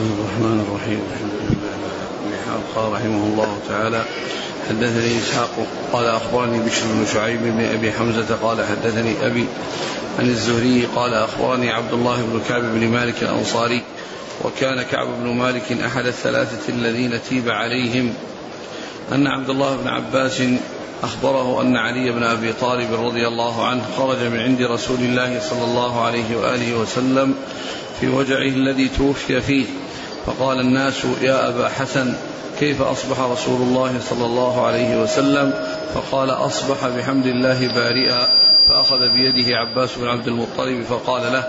[0.00, 1.00] الله الرحمن الرحيم.
[1.12, 4.04] الحمد لله قال رحمه الله تعالى.
[4.68, 9.46] حدثني إسحاق قال أخبرني بشر بن شعيب بن أبي حمزة قال حدثني أبي
[10.18, 13.82] عن الزهري قال أخبرني عبد الله بن كعب بن مالك الأنصاري
[14.44, 18.14] وكان كعب بن مالك أحد الثلاثة الذين تيب عليهم.
[19.12, 20.42] أن عبد الله بن عباس
[21.02, 25.64] أخبره أن علي بن أبي طالب رضي الله عنه خرج من عند رسول الله صلى
[25.64, 27.34] الله عليه وآله وسلم
[28.00, 29.66] في وجعه الذي توفي فيه.
[30.30, 32.14] فقال الناس يا أبا حسن
[32.60, 35.54] كيف أصبح رسول الله صلى الله عليه وسلم؟
[35.94, 38.28] فقال أصبح بحمد الله بارئا.
[38.68, 41.44] فأخذ بيده عباس بن عبد المطلب فقال له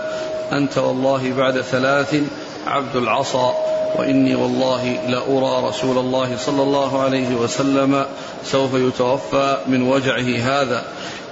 [0.52, 2.22] أنت والله بعد ثلاث
[2.66, 3.54] عبد العصا.
[3.96, 8.06] وإني والله لأرى رسول الله صلى الله عليه وسلم
[8.44, 10.82] سوف يتوفى من وجعه هذا.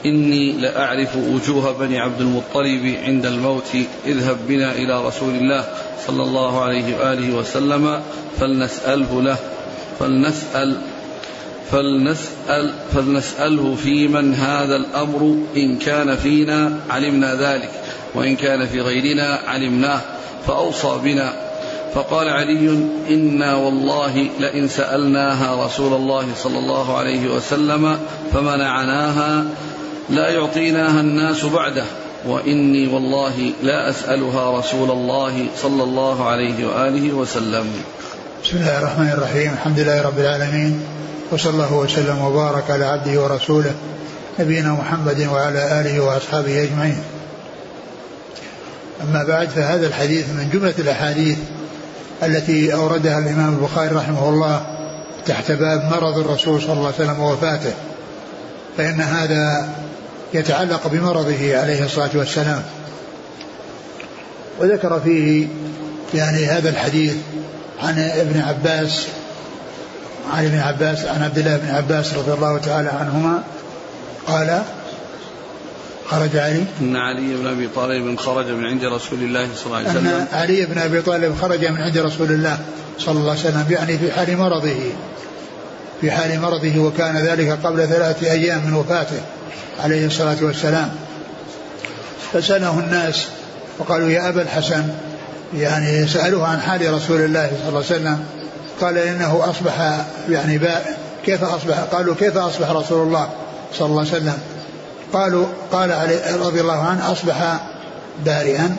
[0.06, 3.76] إني لأعرف وجوه بني عبد المطلب عند الموت.
[4.06, 5.64] اذهب بنا إلى رسول الله
[6.06, 8.00] صلى الله عليه وآله وسلم
[8.40, 9.36] فلنسأله له
[9.98, 10.76] فلنسأل
[11.72, 15.36] فلنسأل فلنسأله في من هذا الأمر.
[15.56, 17.70] إن كان فينا علمنا ذلك
[18.14, 20.00] وإن كان في غيرنا علمناه.
[20.46, 21.49] فأوصى بنا
[21.94, 27.98] فقال علي إنا والله لئن سألناها رسول الله صلى الله عليه وسلم
[28.32, 29.44] فمنعناها
[30.10, 31.84] لا يعطيناها الناس بعده
[32.26, 37.66] وإني والله لا أسألها رسول الله صلى الله عليه وآله وسلم
[38.44, 40.80] بسم الله الرحمن الرحيم الحمد لله رب العالمين
[41.30, 43.74] وصلى الله وسلم وبارك على عبده ورسوله
[44.38, 47.02] نبينا محمد وعلى آله وأصحابه أجمعين.
[49.02, 51.38] أما بعد فهذا الحديث من جملة الأحاديث
[52.22, 54.66] التي أوردها الإمام البخاري رحمه الله
[55.26, 57.72] تحت باب مرض الرسول صلى الله عليه وسلم ووفاته.
[58.76, 59.68] فإن هذا
[60.34, 62.62] يتعلق بمرضه عليه الصلاة والسلام.
[64.60, 65.46] وذكر فيه
[66.14, 67.14] يعني هذا الحديث
[67.82, 69.06] عن ابن عباس
[70.32, 73.42] عن ابن عباس عن عبد الله بن عباس رضي الله تعالى عنهما
[74.26, 74.62] قال
[76.10, 76.64] خرج علي.
[76.80, 80.06] إن علي بن أبي طالب خرج من عند رسول الله صلى الله عليه وسلم.
[80.06, 82.58] ان علي بن أبي طالب خرج من عند رسول الله
[82.98, 84.80] صلى الله عليه وسلم يعني في حال مرضه.
[86.00, 89.20] في حال مرضه وكان ذلك قبل ثلاثة أيام من وفاته
[89.80, 90.90] عليه الصلاة والسلام.
[92.32, 93.26] فسأله الناس
[93.78, 94.88] وقالوا يا أبا الحسن
[95.56, 98.24] يعني سألوه عن حال رسول الله صلى الله عليه وسلم.
[98.80, 103.30] قال إنه أصبح يعني باء كيف أصبح؟ قالوا كيف أصبح رسول الله
[103.78, 104.38] صلى الله عليه وسلم؟
[105.12, 107.60] قالوا قال علي رضي الله عنه أصبح
[108.24, 108.76] بارئا.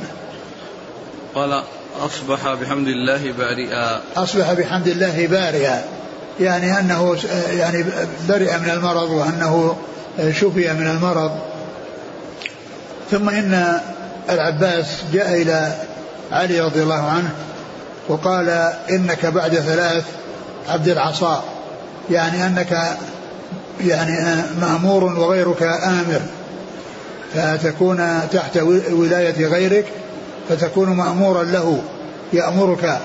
[1.36, 1.64] قال
[2.00, 4.02] أصبح بحمد الله بارئا.
[4.16, 5.84] أصبح بحمد الله بارئا.
[6.40, 7.18] يعني أنه
[7.58, 7.86] يعني
[8.30, 9.78] برئ من المرض وأنه
[10.32, 11.40] شفي من المرض.
[13.12, 13.80] ثم إن
[14.30, 15.74] العباس جاء إلى
[16.32, 17.30] علي رضي الله عنه
[18.08, 18.50] وقال
[18.90, 20.04] إنك بعد ثلاث
[20.70, 21.44] عبد العصا.
[22.10, 22.98] يعني أنك
[23.86, 26.22] يعني مأمور وغيرك آمر.
[27.34, 28.58] فتكون تحت
[28.92, 29.86] ولاية غيرك
[30.50, 31.82] فتكون مأمورا له
[32.34, 33.00] يأمرك.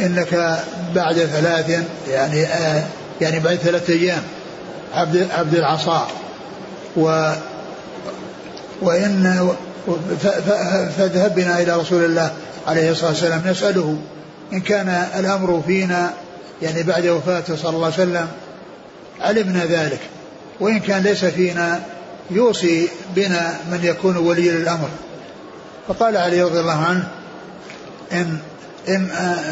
[0.00, 0.60] إنك
[0.94, 2.82] بعد ثلاث يعني آه
[3.20, 4.22] يعني بعد ثلاثة أيام
[4.94, 6.06] عبد عبد العصا.
[6.96, 7.32] و
[8.82, 9.48] وإن
[10.98, 12.30] فاذهب بنا إلى رسول الله
[12.66, 13.96] عليه الصلاة والسلام نسأله
[14.52, 14.88] إن كان
[15.18, 16.10] الأمر فينا
[16.62, 18.28] يعني بعد وفاته صلى الله عليه وسلم
[19.20, 20.00] علمنا ذلك.
[20.60, 21.80] وإن كان ليس فينا
[22.30, 24.88] يوصي بنا من يكون ولي الأمر
[25.88, 27.08] فقال علي رضي الله عنه
[28.12, 28.38] إن
[28.88, 29.08] إن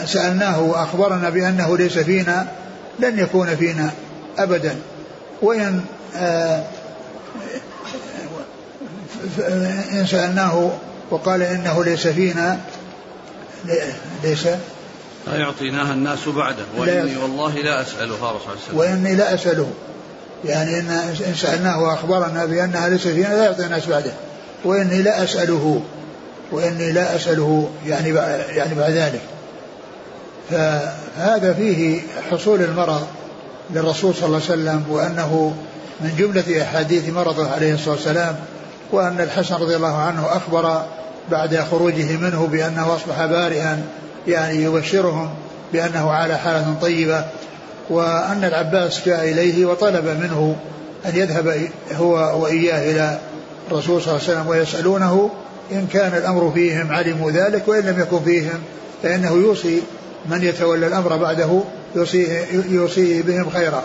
[0.06, 2.46] سألناه وأخبرنا بأنه ليس فينا
[2.98, 3.90] لن يكون فينا
[4.38, 4.76] أبدا.
[5.42, 5.80] وإن
[9.92, 10.70] إن سألناه
[11.10, 12.58] وقال إنه ليس فينا
[14.22, 14.48] ليس
[15.32, 16.64] لا يعطيناها الناس بعده.
[16.78, 19.70] وإني والله لا أسألها رسول الله وإني لا أسأله.
[20.44, 20.90] يعني إن
[21.28, 24.12] إن سألناه وأخبرنا بأنها ليس فينا لا يعطي الناس بعده.
[24.64, 25.82] وإني لا أسأله.
[26.52, 28.08] وإني لا أسأله يعني
[28.56, 29.20] يعني بعد ذلك.
[30.50, 33.06] فهذا فيه حصول المرض
[33.70, 35.54] للرسول صلى الله عليه وسلم وأنه
[36.00, 38.36] من جملة أحاديث مرضه عليه الصلاة والسلام
[38.92, 40.82] وأن الحسن رضي الله عنه أخبر
[41.30, 43.82] بعد خروجه منه بأنه أصبح بارئا
[44.26, 45.28] يعني يبشرهم
[45.72, 47.24] بأنه على حالة طيبة
[47.90, 50.56] وأن العباس جاء إليه وطلب منه
[51.06, 53.18] أن يذهب هو وإياه إلى
[53.70, 55.30] الرسول صلى الله عليه وسلم ويسألونه
[55.72, 58.60] إن كان الأمر فيهم علموا ذلك وإن لم يكن فيهم
[59.02, 59.82] فإنه يوصي
[60.26, 61.60] من يتولى الأمر بعده
[61.94, 63.82] يوصيه, يوصيه بهم خيرا.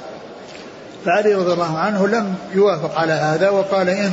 [1.06, 4.12] فعلي رضي الله عنه لم يوافق على هذا وقال إن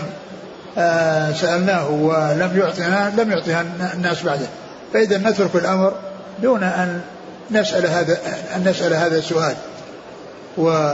[0.79, 3.65] آه سألناه ولم يعطنا لم يعطها
[3.95, 4.47] الناس بعده.
[4.93, 5.93] فإذا نترك الأمر
[6.43, 7.01] دون أن
[7.51, 8.19] نسأل هذا
[8.57, 9.57] أن نسأل هذا السؤال.
[10.59, 10.93] و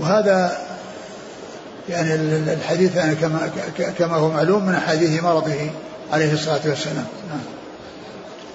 [0.00, 0.58] وهذا
[1.88, 2.14] يعني
[2.52, 3.50] الحديث يعني كما
[3.98, 5.70] كما هو معلوم من أحاديث مرضه
[6.12, 7.06] عليه الصلاة والسلام.
[7.28, 7.40] نعم.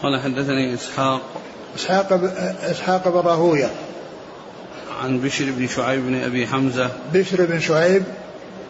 [0.03, 1.21] قال حدثني إسحاق.
[1.75, 2.13] إسحاق
[2.63, 3.69] إسحاق بن راهوية.
[5.03, 6.89] عن بشر بن شعيب بن أبي حمزة.
[7.13, 8.03] بشر بن شعيب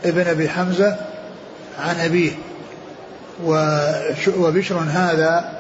[0.06, 0.98] ابن أبي حمزة
[1.80, 2.32] عن أبيه.
[4.38, 5.53] وبشر هذا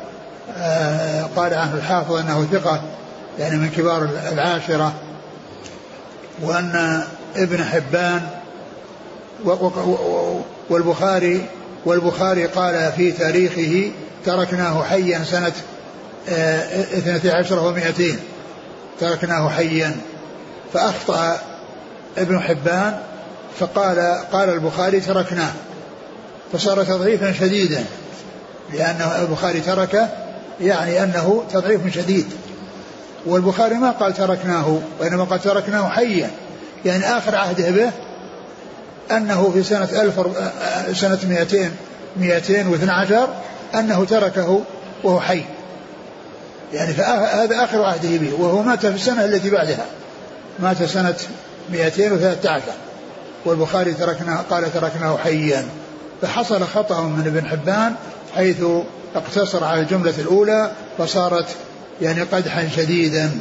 [1.35, 2.81] قال عنه الحافظ أنه ثقة
[3.39, 4.93] يعني من كبار العاشرة
[6.41, 7.03] وأن
[7.35, 8.21] ابن حبان
[10.69, 11.45] والبخاري
[11.85, 13.91] والبخاري قال في تاريخه
[14.25, 15.53] تركناه حيا سنة
[16.29, 18.19] آه، اثنتي عشرة ومائتين
[18.99, 19.95] تركناه حيا.
[20.73, 21.39] فأخطأ
[22.17, 22.99] ابن حبان
[23.59, 23.99] فقال
[24.31, 25.53] قال البخاري تركناه.
[26.53, 27.85] فصار تضعيفا شديدا
[28.73, 30.09] لأن البخاري ترك
[30.61, 32.25] يعني أنه تضعيف شديد.
[33.25, 36.31] والبخاري ما قال تركناه وإنما قال تركناه حيا.
[36.85, 37.91] يعني آخر عهده به
[39.11, 40.21] أنه في سنة ألف
[40.97, 41.71] سنة 200
[42.17, 43.27] 212
[43.75, 44.61] أنه تركه
[45.03, 45.43] وهو حي.
[46.73, 49.85] يعني فهذا آخر عهده به وهو مات في السنة التي بعدها.
[50.59, 51.15] مات سنة
[51.71, 52.61] 213
[53.45, 55.65] والبخاري تركناه قال تركناه حيا.
[56.21, 57.95] فحصل خطأ من ابن حبان
[58.35, 58.57] حيث
[59.15, 61.45] اقتصر على الجملة الأولى فصارت
[62.01, 63.31] يعني قدحا شديدا.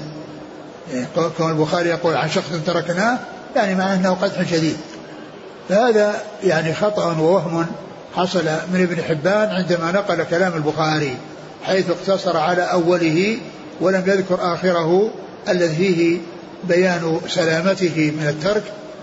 [0.93, 1.07] يعني
[1.39, 3.19] كون البخاري يقول عن شخص تركناه
[3.57, 4.77] يعني معناه إنه قدح شديد.
[5.69, 7.67] فهذا يعني خطأ ووهم
[8.17, 11.17] حصل من ابن حبان عندما نقل كلام البخاري
[11.65, 13.39] حيث اقتصر على أوله
[13.81, 15.11] ولم يذكر آخره
[15.49, 16.19] الذي فيه
[16.65, 18.63] بيان سلامته من الترك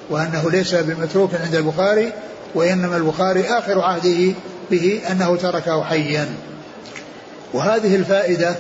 [0.09, 2.11] وأنه ليس بمتروك عند البخاري
[2.55, 4.33] وإنما البخاري آخر عهده
[4.71, 6.29] به أنه تركه حيا.
[7.53, 8.55] وهذه الفائدة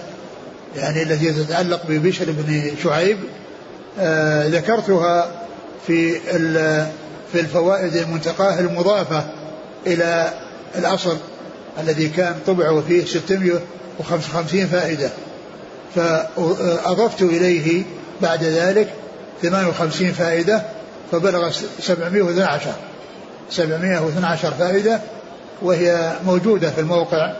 [0.75, 3.17] يعني التي تتعلق ببشر بن شعيب
[3.99, 5.31] آه ذكرتها
[5.87, 6.19] في
[7.31, 9.23] في الفوائد المنتقاة المضافة
[9.87, 10.33] إلى
[10.75, 11.17] الأصل
[11.79, 15.09] الذي كان طبع فيه 655 فائدة.
[15.95, 17.83] فأضفت إليه
[18.21, 18.87] بعد ذلك
[19.41, 20.61] 58 فائدة
[21.11, 22.71] فبلغ 712
[23.49, 24.99] 712 فائدة
[25.61, 27.33] وهي موجودة في الموقع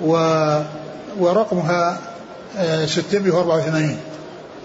[0.00, 0.16] و
[1.18, 1.98] ورقمها
[2.86, 3.98] 684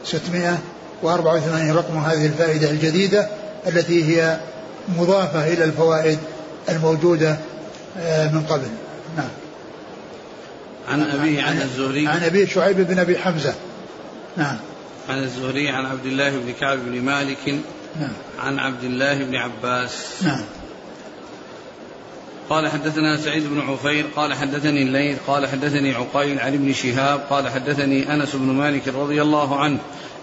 [0.06, 3.30] 684 رقم هذه الفائدة الجديدة
[3.68, 4.39] التي هي
[4.97, 6.19] مضافة إلى الفوائد
[6.69, 7.38] الموجودة
[8.00, 8.68] آه، من قبل.
[9.18, 9.30] نعم.
[10.89, 12.07] عن أبيه عن الزهري.
[12.07, 13.53] عن أبي شعيب بن أبي حمزة.
[14.38, 14.57] نعم.
[15.09, 17.56] عن الزهري عن عبد الله بن كعب بن مالك.
[18.00, 18.13] نعم.
[18.39, 19.92] عن عبد الله بن عباس.
[20.24, 20.42] نعم.
[22.50, 27.50] قال حدثنا سعيد بن عفير قال حدثني الليث قال حدثني عقيل عن ابن شهاب قال
[27.50, 29.77] حدثني أنس بن مالك رضي الله عنه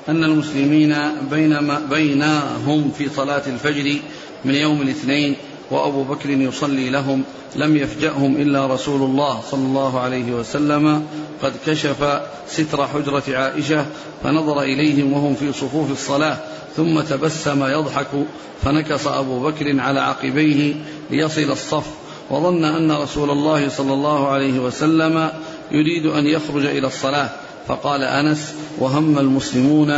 [0.09, 0.97] أن المسلمين
[1.31, 3.97] بينما بينهم في صلاة الفجر
[4.45, 5.37] من يوم الاثنين
[5.71, 7.23] وأبو بكر يصلي لهم
[7.57, 11.07] لم يفجأهم إلا رسول الله صلى الله عليه وسلم
[11.43, 13.87] قد كشف ستر حجرة عائشة
[14.25, 16.37] فنظر إليهم وهم في صفوف الصلاة
[16.77, 18.09] ثم تبسم يضحك
[18.63, 20.75] فنكص أبو بكر على عقبيه
[21.11, 25.31] ليصل الصف وظن أن رسول الله صلى الله عليه وسلم
[25.71, 27.31] يريد أن يخرج إلى الصلاة.
[27.69, 29.91] فقال أنس وهم المسلمون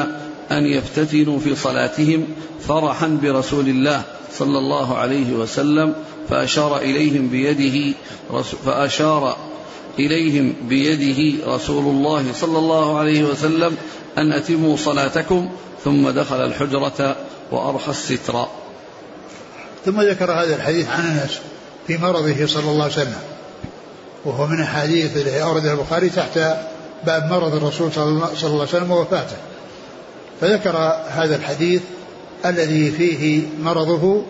[0.51, 2.27] أن يفتتنوا في صلاتهم
[2.69, 4.03] فرحا برسول الله
[4.33, 5.95] صلى الله عليه وسلم
[6.31, 7.95] فأشار إليهم بيده
[8.67, 9.37] فأشار
[9.99, 13.77] إليهم بيده رسول الله صلى الله عليه وسلم
[14.19, 15.51] أن أتموا صلاتكم
[15.85, 17.17] ثم دخل الحجرة
[17.53, 18.47] وأرخى الستر.
[19.85, 21.41] ثم ذكر هذا الحديث عن أنس.
[21.87, 23.23] في مرضه صلى الله عليه وسلم.
[24.25, 26.39] وهو من الحديث الذي أورده البخاري تحت
[27.07, 29.37] باب مرض الرسول صلى الله عليه وسلم ووفاته.
[30.41, 30.77] فذكر
[31.09, 31.83] هذا الحديث
[32.47, 34.23] الذي فيه مرضه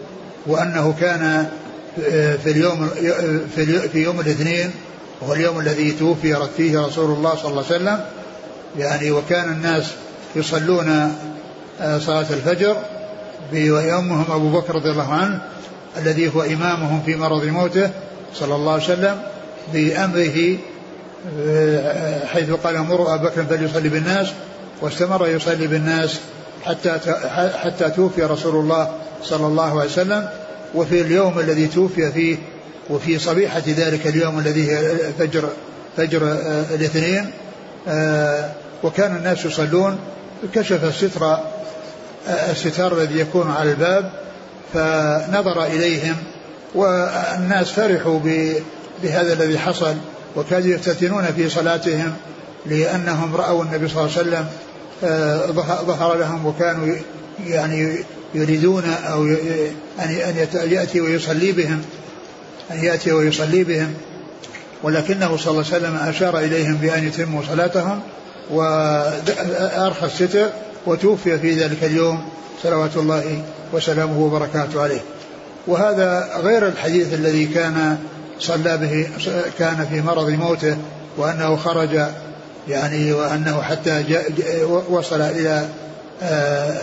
[0.46, 1.48] وأنه كان
[2.10, 2.88] آه، في اليوم
[3.92, 4.70] في يوم الاثنين
[5.20, 8.04] وهو اليوم الذي توفي فيه رسول الله صلى الله عليه وسلم.
[8.78, 9.84] يعني وكان الناس
[10.36, 11.14] يصلون
[11.80, 12.76] آه، صلاة الفجر
[13.52, 15.40] ويومهم أبو بكر رضي الله عنه
[15.96, 17.90] الذي هو إمامهم في مرض موته
[18.34, 19.22] صلى الله عليه وسلم
[19.72, 20.56] بأمره
[21.40, 24.26] آه، حيث قال مروا أبا بكر فليصلي بالناس
[24.80, 26.20] واستمر يصلي بالناس
[26.64, 26.98] حتى
[27.62, 30.28] حتى توفي رسول الله صلى الله عليه وسلم.
[30.74, 32.36] وفي اليوم الذي توفي فيه
[32.90, 35.48] وفي صبيحة ذلك اليوم الذي هي فجر
[35.96, 37.30] فجر آه، الاثنين
[37.88, 38.50] آه،
[38.82, 39.98] وكان الناس يصلون
[40.54, 41.38] كشف الستر
[42.50, 44.10] الستار الذي يكون على الباب
[44.74, 46.16] فنظر إليهم
[46.74, 48.18] والناس فرحوا
[49.02, 49.94] بهذا الذي حصل
[50.36, 52.12] وكانوا يفتتنون في صلاتهم
[52.66, 54.46] لأنهم رأوا النبي صلى الله عليه وسلم
[55.04, 55.46] آه،
[55.86, 56.96] ظهر لهم وكانوا
[57.46, 58.04] يعني
[58.34, 59.24] يريدون أو
[59.98, 61.82] أن يأتي ويصلي بهم
[62.70, 63.94] أن يأتي ويصلي بهم.
[64.82, 68.00] ولكنه صلى الله عليه وسلم أشار إليهم بأن يتموا صلاتهم
[68.50, 70.48] وأرخى الستر
[70.86, 72.24] وتوفي في ذلك اليوم
[72.62, 75.00] صلوات الله وسلامه وبركاته عليه.
[75.66, 77.98] وهذا غير الحديث الذي كان
[78.40, 79.08] صلى به
[79.58, 80.76] كان في مرض موته
[81.16, 82.00] وأنه خرج
[82.68, 84.32] يعني وأنه حتى جاء
[84.90, 85.68] وصل إلى
[86.22, 86.82] آه،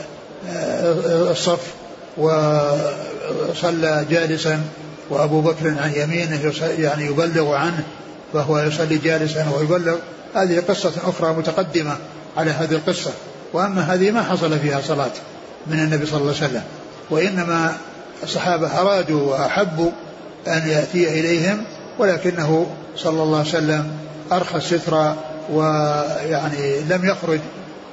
[0.50, 1.74] آه، الصف
[2.18, 4.62] وصلى جالسا
[5.10, 7.84] وأبو بكر عن يمينه يعني يبلغ عنه
[8.34, 9.96] فهو يصلي جالسا ويبلغ.
[10.36, 11.98] هذه قصة أخرى متقدمة
[12.38, 13.12] على هذه القصة
[13.54, 15.12] وأما هذه ما حصل فيها صلاة.
[15.68, 16.63] من النبي صلى الله عليه وسلم.
[17.10, 17.77] وإنما
[18.24, 19.91] الصحابة أرادوا وأحبوا
[20.48, 21.63] أن يأتي إليهم
[22.00, 23.91] ولكنه صلى الله عليه وسلم
[24.32, 25.15] أرخى الستر
[25.51, 27.39] ويعني لم يخرج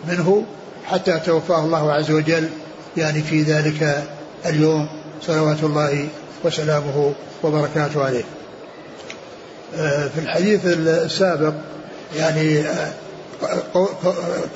[0.09, 0.45] منه
[0.87, 2.49] حتى توفاه الله عز وجل
[2.97, 4.05] يعني في ذلك
[4.47, 4.89] اليوم
[5.27, 6.09] صلوات الله
[6.45, 8.25] وسلامه وبركاته عليه.
[9.77, 11.53] آه، في الحديث السابق
[12.17, 12.93] يعني آه،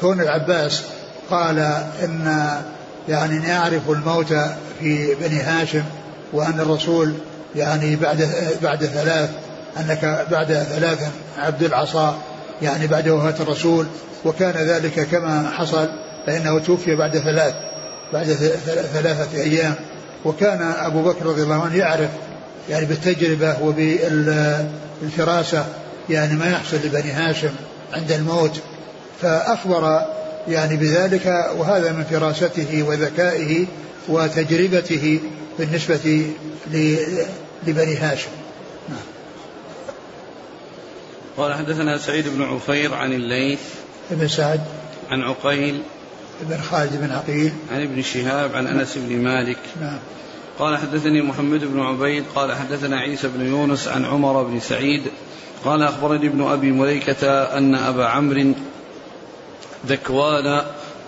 [0.01, 0.83] كون العباس
[1.31, 1.59] قال
[2.03, 2.49] إن
[3.09, 4.35] يعني نعرف الموت
[4.81, 5.85] في بني هاشم
[6.33, 7.15] وأن الرسول
[7.57, 8.29] يعني بعد
[8.63, 9.31] بعد ثلاث
[9.81, 12.19] أنك بعد ثلاث عبد العصا
[12.63, 13.87] يعني بعد وفاة الرسول
[14.25, 15.89] وكان ذلك كما حصل
[16.27, 17.55] فإنه توفي بعد ثلاث
[18.13, 18.27] بعد
[18.95, 19.75] ثلاثة أيام.
[20.25, 22.11] وكان أبو بكر رضي الله عنه يعرف
[22.71, 25.65] يعني بالتجربة وبالفراسة
[26.11, 27.51] يعني ما يحصل لبني هاشم
[27.93, 28.61] عند الموت.
[29.23, 30.07] فأخبر
[30.49, 33.67] يعني بذلك وهذا من فراسته وذكائه
[34.09, 35.21] وتجربته
[35.59, 36.27] بالنسبة
[37.67, 38.31] لبني هاشم.
[38.89, 38.99] نعم.
[41.37, 43.61] قال حدثنا سعيد بن عفير عن الليث
[44.11, 44.61] بن سعد.
[45.11, 45.83] عن عقيل
[46.41, 47.53] بن خالد بن عقيل.
[47.73, 49.59] عن ابن شهاب عن أنس بن مالك.
[49.81, 49.99] نعم.
[50.59, 55.03] قال حدثني محمد بن عبيد قال حدثنا عيسى بن يونس عن عمر بن سعيد
[55.65, 58.53] قال أخبرني ابن أبي مليكة أن أبا عمرو
[59.87, 60.63] ذكوان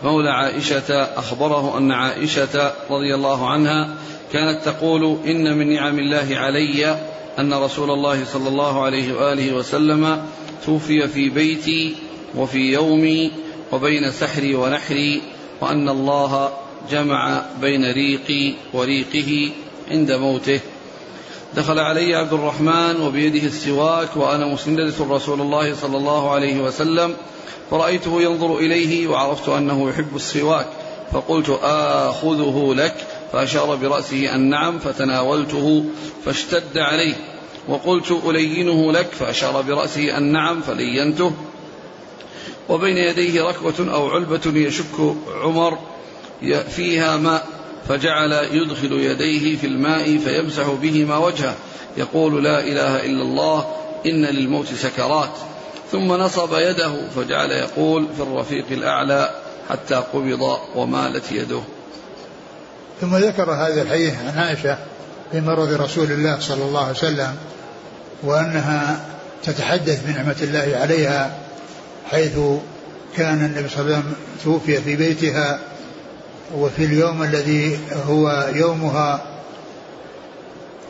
[0.05, 3.95] مولى عائشة أخبره أن عائشة رضي الله عنها
[4.33, 6.99] كانت تقول إن من نعم الله علي
[7.39, 10.27] أن رسول الله صلى الله عليه وآله وسلم
[10.67, 11.97] توفي في بيتي
[12.37, 13.33] وفي يومي
[13.73, 15.23] وبين سحري ونحري
[15.61, 16.53] وأن الله
[16.91, 19.51] جمع بين ريقي وريقه
[19.91, 20.61] عند موته.
[21.57, 27.15] دخل علي عبد الرحمن وبيده السواك وأنا مسندة رسول الله صلى الله عليه وسلم
[27.71, 30.67] فرأيته ينظر إليه وعرفت أنه يحب السواك
[31.13, 32.95] فقلت آخذه لك
[33.33, 35.85] فأشار برأسه أن نعم فتناولته
[36.25, 37.15] فاشتد عليه
[37.69, 41.33] وقلت ألينه لك فأشار برأسه أن نعم فلينته.
[42.69, 45.79] وبين يديه ركوة أو علبة يشك عمر
[46.77, 47.47] فيها ماء
[47.89, 51.57] فجعل يدخل يديه في الماء فيمسح بهما وجهه
[51.97, 53.67] يقول لا إله إلا الله
[54.07, 55.33] إن للموت سكرات.
[55.95, 59.31] ثم نصب يده فجعل يقول في الرفيق الأعلى
[59.71, 61.61] حتى قبض ومالت يده.
[63.01, 64.79] ثم ذكر هذا الحديث عن عائشة
[65.33, 67.37] في مرض رسول الله صلى الله عليه وسلم
[68.23, 69.01] وأنها
[69.45, 71.39] تتحدث بنعمة الله عليها
[72.11, 72.39] حيث
[73.17, 75.59] كان النبي صلى الله عليه وسلم توفي في بيتها
[76.55, 79.23] وفي اليوم الذي هو يومها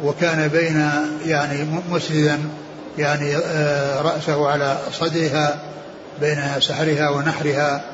[0.04, 0.90] وكان بين
[1.26, 2.38] يعني مسندا
[2.98, 5.58] يعني آه، رأسه على صدرها
[6.20, 7.84] بين سحرها ونحرها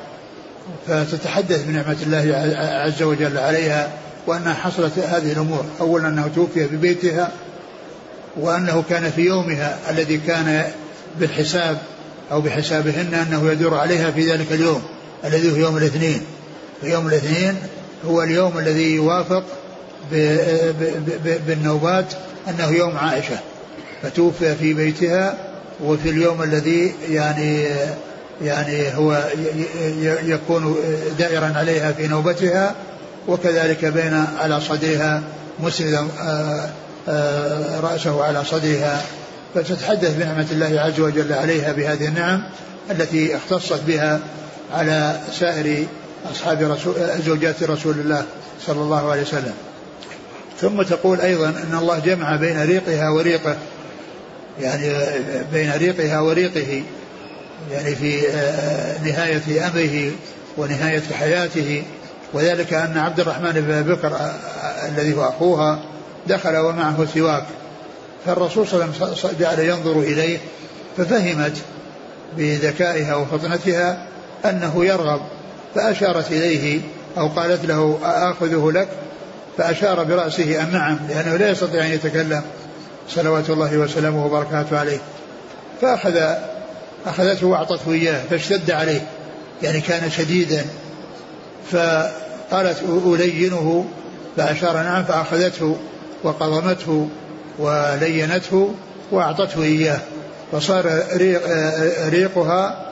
[0.87, 2.37] فتتحدث بنعمة الله
[2.85, 3.89] عز وجل عليها
[4.27, 5.65] وأنها حصلت هذه الأمور.
[5.79, 7.31] أولا أنه توفي في بيتها
[8.37, 10.71] وأنه كان في يومها الذي كان
[11.19, 11.77] بالحساب
[12.31, 14.81] أو بحسابهن أنه يدور عليها في ذلك اليوم
[15.25, 16.21] الذي هو يوم الاثنين.
[16.83, 17.55] يوم الاثنين
[18.05, 19.43] هو اليوم الذي يوافق
[21.47, 22.05] بالنوبات
[22.49, 23.39] أنه يوم عائشة.
[24.03, 25.37] فتوفي في بيتها
[25.83, 27.65] وفي اليوم الذي يعني
[28.41, 29.23] يعني هو
[30.23, 30.75] يكون
[31.19, 32.75] دائرا عليها في نوبتها
[33.27, 35.21] وكذلك بين على صدرها
[35.59, 36.69] مسندا آه،
[37.09, 39.01] آه، رأسه على صدرها
[39.55, 42.43] فتتحدث بنعمة الله عز وجل عليها بهذه النعم
[42.91, 44.19] التي اختصت بها
[44.73, 45.85] على سائر
[46.31, 48.25] أصحاب رسول زوجات رسول الله
[48.67, 49.53] صلى الله عليه وسلم.
[50.61, 53.55] ثم تقول أيضا أن الله جمع بين ريقها وريقه.
[54.59, 54.93] يعني
[55.53, 56.83] بين ريقها وريقه
[57.71, 60.11] يعني في آه، نهاية أمره
[60.57, 61.83] ونهاية حياته.
[62.33, 65.83] وذلك أن عبد الرحمن بن بكر آه، الذي هو أخوها
[66.27, 67.43] دخل ومعه سواك.
[68.25, 70.37] فالرسول صلى الله عليه وسلم جعل ينظر إليه
[70.97, 71.57] ففهمت
[72.37, 74.05] بذكائها وفطنتها
[74.45, 75.21] أنه يرغب
[75.75, 76.81] فأشارت إليه
[77.17, 78.87] أو قالت له آخذه لك؟
[79.57, 82.41] فأشار برأسه أن نعم لأنه لا يستطيع أن يتكلم.
[83.15, 84.97] صلوات الله وسلامه وبركاته عليه.
[85.81, 86.21] فأخذ
[87.05, 89.01] أخذته وأعطته إياه فاشتد عليه.
[89.63, 90.65] يعني كان شديدا.
[91.71, 93.85] فقالت ألينه؟
[94.37, 95.77] فأشار نعم فأخذته
[96.23, 97.09] وقضمته
[97.59, 98.73] ولينته
[99.11, 99.99] وأعطته إياه.
[100.51, 101.41] فصار ريق
[102.09, 102.85] ريقها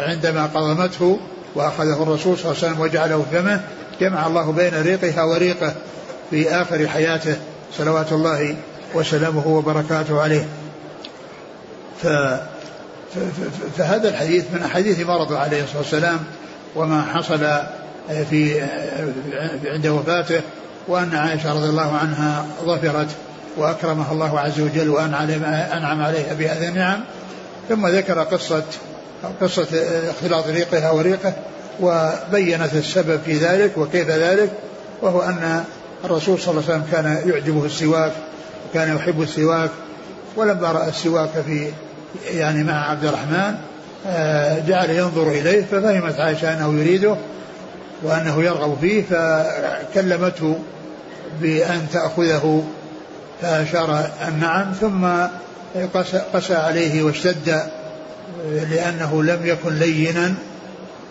[0.00, 1.18] عندما قضمته
[1.54, 3.60] وأخذه الرسول صلى الله عليه وسلم وجعله في فمه
[4.00, 5.74] جمع الله بين ريقها وريقه
[6.30, 7.36] في آخر حياته.
[7.78, 8.56] صلوات الله
[8.94, 10.46] وسلامه وبركاته عليه.
[12.02, 12.06] ف
[13.78, 16.18] فهذا الحديث من أحاديث مرضه عليه الصلاة والسلام
[16.76, 17.46] وما حصل
[18.30, 18.62] في
[19.64, 20.40] عند وفاته
[20.88, 23.08] وأن عائشة رضي الله عنها ظفرت
[23.56, 27.00] وأكرمها الله عز وجل وأنعم عليها بهذه النعم.
[27.68, 28.62] ثم ذكر قصة
[29.40, 29.66] قصة
[30.10, 31.32] اختلاط ريقها وريقه
[31.80, 34.50] وبينت السبب في ذلك وكيف ذلك
[35.02, 35.64] وهو أن
[36.04, 38.12] الرسول صلى الله عليه وسلم كان يعجبه السواك
[38.70, 39.70] وكان يحب السواك
[40.36, 41.72] ولما رأى السواك في
[42.30, 43.54] يعني مع عبد الرحمن
[44.06, 47.16] آه، جعل ينظر إليه ففهمت عائشة أنه يريده
[48.02, 50.58] وأنه يرغب فيه فكلمته
[51.40, 52.64] بأن تأخذه
[53.42, 55.06] فأشار النعم ثم
[56.34, 57.62] قسى عليه واشتد
[58.70, 60.34] لأنه لم يكن لينا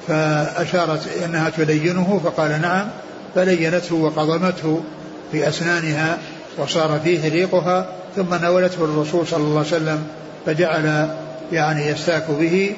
[0.07, 2.87] فأشارت أنها تلينه فقال نعم
[3.35, 4.83] فلينته وقضمته
[5.31, 6.17] في أسنانها
[6.57, 10.03] وصار فيه ريقها ثم ناولته الرسول صلى الله عليه وسلم
[10.45, 11.09] فجعل
[11.51, 12.75] يعني يستاك به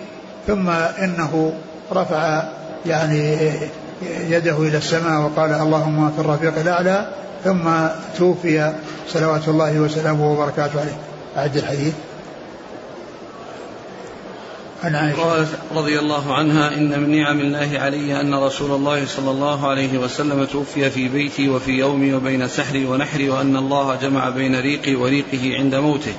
[0.48, 1.54] ثم إنه
[1.92, 2.44] رفع
[2.86, 3.38] يعني
[4.30, 7.08] يده إلى السماء وقال اللهم في الرفيق الأعلى.
[7.44, 7.70] ثم
[8.18, 8.74] توفي
[9.10, 10.98] صلوات الله وسلامه وبركاته عليه.
[11.38, 11.94] أعد الحديث.
[14.84, 15.24] عن عائشة.
[15.24, 19.98] قالت رضي الله عنها إن من نعم الله علي أن رسول الله صلى الله عليه
[19.98, 25.58] وسلم توفي في بيتي وفي يومي وبين سحري ونحري وأن الله جمع بين ريقي وريقه
[25.58, 26.14] عند موته.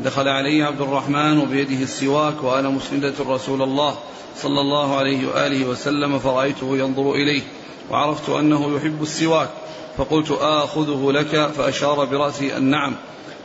[0.00, 3.94] دخل علي عبد الرحمن وبيده السواك وأنا مسندة رسول الله
[4.42, 7.42] صلى الله عليه وآله وسلم فرأيته ينظر إليه
[7.90, 9.48] وعرفت أنه يحب السواك
[9.96, 11.50] فقلت آخذه لك.
[11.56, 12.94] فأشار برأسي النعم.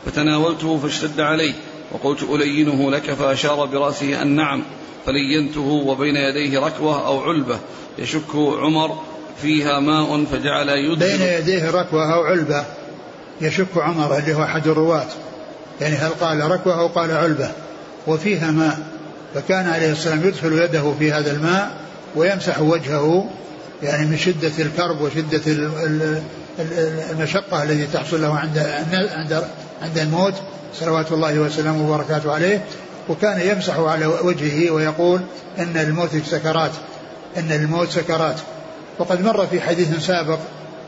[0.06, 1.52] فتناولته فاشتد عليه.
[1.92, 4.62] وقلت ألينه لك فأشار برأسه النعم
[5.06, 7.58] فلينته وبين يديه ركوة أو علبة
[7.98, 8.98] يشك عمر
[9.42, 12.64] فيها ماء فجعل يدخل بين يديه ركوة أو علبة
[13.40, 15.06] يشك عمر اللي هو أحد الرواة.
[15.80, 17.50] يعني هل قال ركوة أو قال علبة؟
[18.06, 18.78] وفيها ماء.
[19.34, 21.80] فكان عليه السلام يدخل يده في هذا الماء
[22.16, 23.30] ويمسح وجهه
[23.82, 25.42] يعني من شدة الكرب وشدة
[27.10, 28.58] المشقة التي تحصل له عند
[29.16, 29.44] عند
[29.82, 30.34] عند الموت
[30.80, 32.64] صلوات الله وسلامه وبركاته عليه.
[33.08, 35.20] وكان يمسح على وجهه ويقول
[35.58, 36.70] إن الموت سكرات
[37.36, 38.36] إن الموت سكرات.
[38.98, 40.38] وقد مر في حديث سابق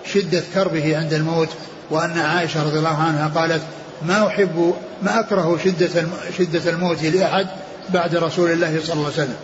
[0.04, 1.48] شدة كربه عند الموت
[1.90, 3.62] وأن عائشة رضي الله عنها قالت
[4.06, 6.06] ما أحب ما أكره شدة
[6.38, 7.46] شدة الموت لأحد
[7.88, 9.36] بعد رسول الله صلى الله عليه وسلم.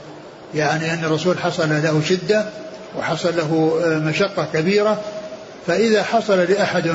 [0.55, 2.45] يعني أن الرسول حصل له شدة
[2.99, 5.01] وحصل له آه، مشقة كبيرة
[5.67, 6.95] فإذا حصل لأحد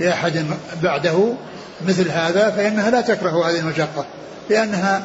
[0.00, 0.46] لأحد
[0.82, 1.32] بعده
[1.86, 4.04] مثل هذا فإنها لا تكره هذه المشقة
[4.50, 5.02] لأنها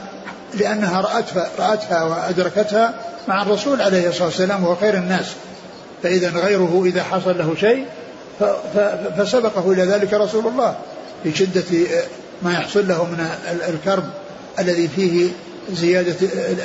[0.54, 2.93] لأنها رأتها, رأتها وأدركتها
[3.28, 5.26] مع الرسول عليه الصلاة والسلام وهو خير الناس.
[6.04, 7.86] فإذا غيره إذا حصل له شيء
[9.17, 10.76] فسبقه إلى ذلك رسول الله
[11.26, 11.63] لشدة
[12.41, 13.28] ما يحصل له من
[13.70, 14.04] الكرب
[14.60, 15.30] الذي فيه
[15.72, 16.15] زيادة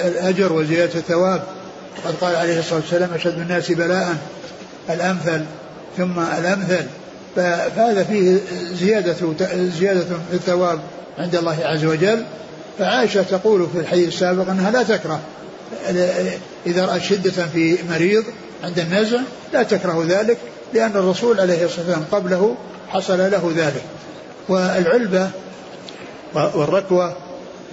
[0.09, 1.42] الأجر وزيادة الثواب.
[2.05, 4.16] وقد قال عليه الصلاة والسلام أشد الناس بلاء.
[4.90, 5.44] الأمثل
[5.96, 6.87] ثم الأمثل
[7.37, 8.38] فهذا فيه
[8.72, 9.16] زيادة
[9.78, 10.81] زيادة في الثواب
[11.18, 12.24] عند الله عز وجل.
[12.78, 15.20] فعائشة تقول في الحديث السابق أنها لا تكره
[16.66, 18.24] إذا رأت شدة في مريض
[18.64, 19.20] عند النزع
[19.52, 20.38] لا تكره ذلك
[20.74, 22.57] لأن الرسول عليه الصلاة والسلام قبله
[22.88, 23.83] حصل له ذلك.
[24.48, 25.31] والعلبة
[26.35, 27.16] والركوة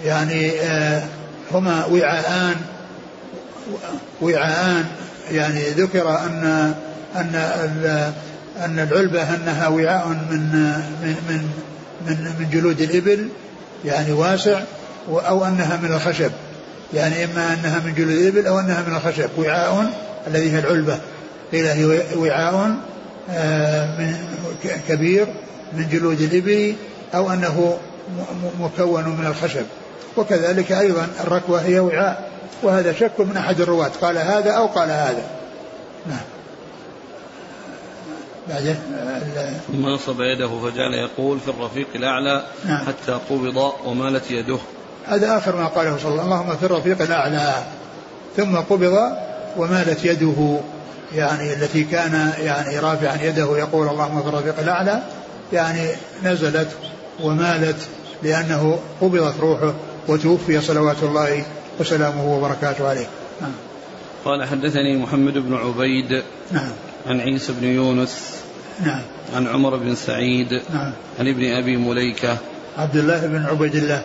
[0.05, 1.03] يعني آه،
[1.51, 2.55] هما وعاءان
[4.21, 4.85] وعاءان
[5.31, 6.73] يعني ذكر أن
[7.15, 8.13] أن
[8.65, 10.39] أن العلبة أنها وعاء من
[11.01, 11.15] من
[12.07, 13.29] من من, جلود الإبل
[13.85, 14.61] يعني واسع
[15.09, 16.31] أو أنها من الخشب.
[16.93, 19.29] يعني إما أنها من جلود الإبل أو أنها من الخشب.
[19.37, 19.91] وعاء
[20.27, 20.99] الذي هي العلبة.
[21.51, 22.75] قيل هي وعاء
[23.31, 24.15] آه، من
[24.87, 25.27] كبير
[25.73, 26.75] من جلود الإبل
[27.15, 27.77] أو أنه
[28.59, 29.65] مكون من الخشب.
[30.17, 32.29] وكذلك أيضا الركوة هي وعاء.
[32.63, 33.91] وهذا شك من أحد الرواة.
[34.01, 35.23] قال هذا أو قال هذا.
[36.07, 36.38] نعم.
[38.49, 38.75] بعده؟
[39.67, 42.85] ثم نصب يده فجعل يقول في الرفيق الأعلى نعم.
[42.85, 44.57] حتى قبض ومالت يده.
[45.05, 46.33] هذا آخر ما قاله صلى الله عليه وسلم.
[46.33, 47.53] اللهم في الرفيق الأعلى.
[48.37, 49.11] ثم قبض
[49.57, 50.59] ومالت يده.
[51.15, 55.03] يعني التي كان يعني رافعا يده يقول اللهم في الرفيق الأعلى.
[55.53, 55.89] يعني
[56.23, 56.69] نزلت
[57.23, 57.87] ومالت
[58.23, 59.73] لأنه قبضت روحه
[60.07, 61.43] وتوفي صلوات الله
[61.79, 63.07] وسلامه وبركاته عليه.
[63.41, 63.51] نعم.
[64.25, 66.71] قال حدثني محمد بن عبيد نعم.
[67.07, 68.38] عن عيسى بن يونس
[68.85, 69.01] نعم.
[69.35, 70.91] عن عمر بن سعيد نعم.
[71.19, 72.37] عن ابن أبي مليكة
[72.77, 74.03] عبد الله بن عبيد الله.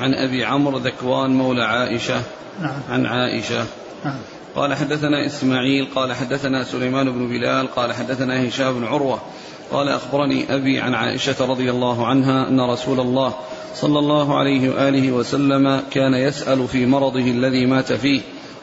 [0.00, 2.22] عن أبي عمرو ذكوان مولى عائشة
[2.62, 2.80] نعم.
[2.90, 3.66] عن عائشة.
[4.04, 4.18] نعم.
[4.56, 9.20] قال حدثنا إسماعيل قال حدثنا سليمان بن بلال قال حدثنا هشام بن عروة.
[9.72, 13.34] قال أخبرني أبي عن عائشة رضي الله عنها أن رسول الله
[13.74, 18.20] صلى الله عليه وآله وسلم كان يسأل في مرضه الذي مات فيه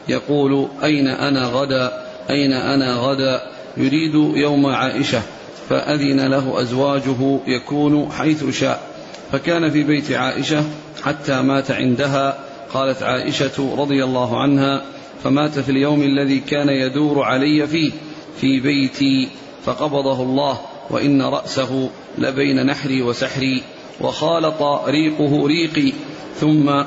[0.08, 1.92] يقول أين أنا غدا؟
[2.30, 3.42] أين أنا غدا؟
[3.76, 5.22] يريد يوم عائشة
[5.68, 8.90] فأذن له أزواجه يكون حيث شاء.
[9.32, 10.64] فكان في بيت عائشة
[11.02, 12.38] حتى مات عندها
[12.74, 14.84] قالت عائشة رضي الله عنها
[15.24, 17.92] فمات في اليوم الذي كان يدور علي فيه
[18.40, 19.28] في بيتي
[19.64, 20.58] فقبضه الله
[20.90, 23.62] وإن رأسه لبين نحري وسحري
[24.00, 25.92] وخالط ريقه ريقي.
[26.40, 26.82] ثم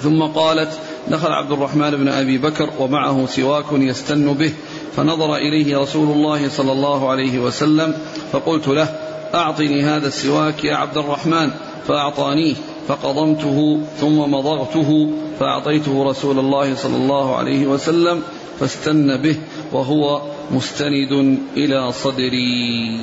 [0.00, 4.52] ثم قالت دخل عبد الرحمن بن أبي بكر ومعه سواك يستن به
[4.96, 7.94] فنظر إليه رسول الله صلى الله عليه وسلم
[8.32, 8.88] فقلت له
[9.34, 11.50] أعطني هذا السواك يا عبد الرحمن
[11.88, 12.54] فأعطانيه
[12.88, 18.22] فقضمته ثم مضغته فأعطيته رسول الله صلى الله عليه وسلم
[18.60, 19.36] فاستن به
[19.72, 23.00] وهو مستند إلى صدري.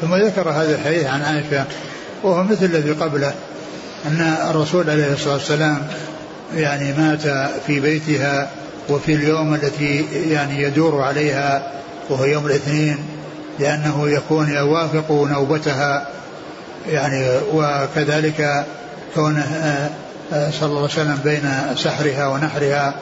[0.00, 1.64] ثم ذكر هذا الحديث عن عائشة
[2.22, 3.34] وهو مثل الذي قبله
[4.06, 5.86] أن الرسول عليه الصلاة والسلام
[6.56, 7.22] يعني مات
[7.66, 8.50] في بيتها
[8.88, 11.72] وفي اليوم التي يعني يدور عليها
[12.10, 12.98] وهو يوم الاثنين
[13.58, 16.08] لأنه يكون يوافق نوبتها
[16.88, 18.66] يعني وكذلك
[19.14, 19.90] كونه آه،
[20.32, 22.94] آه، صلى الله عليه وسلم بين سحرها ونحرها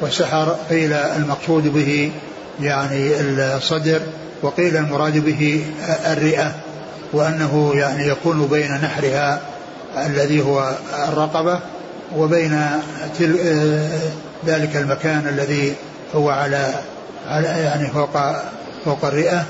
[0.00, 2.12] والسحر قيل المقصود به
[2.60, 4.00] يعني الصدر
[4.42, 5.64] وقيل المراد به
[6.06, 6.54] الرئة
[7.12, 9.40] وأنه يعني يكون بين نحرها
[10.06, 10.72] الذي هو
[11.08, 11.60] الرقبة
[12.16, 12.60] وبين
[13.18, 13.38] تل
[14.46, 15.74] ذلك المكان الذي
[16.14, 16.74] هو على
[17.26, 18.10] على يعني فوق
[18.84, 19.44] فوق الرئة.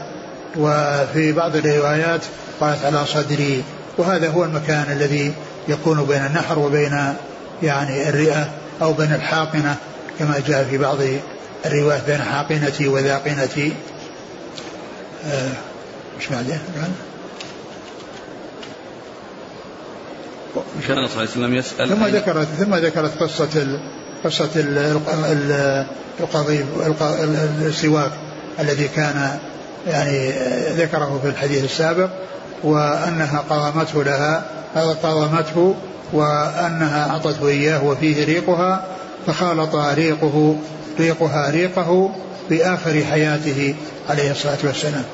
[0.57, 2.21] وفي بعض الروايات
[2.61, 3.65] قالت على صدري
[3.99, 5.33] وهذا هو المكان الذي
[5.69, 7.15] يكون بين النحر وبين
[7.63, 8.51] يعني الرئة
[8.83, 9.77] أو بين الحاقنة
[10.19, 10.97] كما جاء في بعض
[11.67, 13.73] الروايات بين حاقنتي وذاقنتي.
[15.27, 15.53] آه
[16.21, 16.59] مش بعدين
[20.89, 23.81] كان صلى الله عليه وسلم يسأل ثم ذكرت ثم ذكرت قصة
[24.25, 24.49] قصة
[26.21, 26.67] القضيب
[27.63, 28.11] السواك
[28.61, 29.39] الذي كان
[29.87, 30.31] يعني
[30.77, 32.09] ذكره في الحديث السابق
[32.65, 34.45] وأنها قضمته لها
[35.03, 35.75] قضمته
[36.13, 38.85] وأنها أعطته إياه وفيه ريقها
[39.27, 40.57] فخالط ريقه
[40.99, 42.11] ريقها ريقه
[42.49, 43.75] في آخر حياته
[44.11, 45.05] عليه الصلاة والسلام.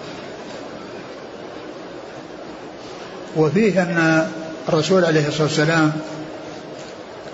[3.36, 4.26] وفيه أن
[4.68, 5.92] الرسول عليه الصلاة والسلام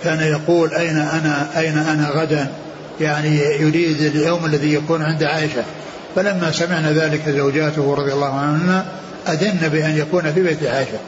[0.05, 2.47] كان يقول أين أنا أين أنا غدا؟
[3.01, 5.63] يعني يريد اليوم الذي يكون عند عائشة.
[6.17, 8.85] فلما سمعنا ذلك زوجاته رضي الله عنهن
[9.29, 10.99] أذن بأن يكون في بيت عائشة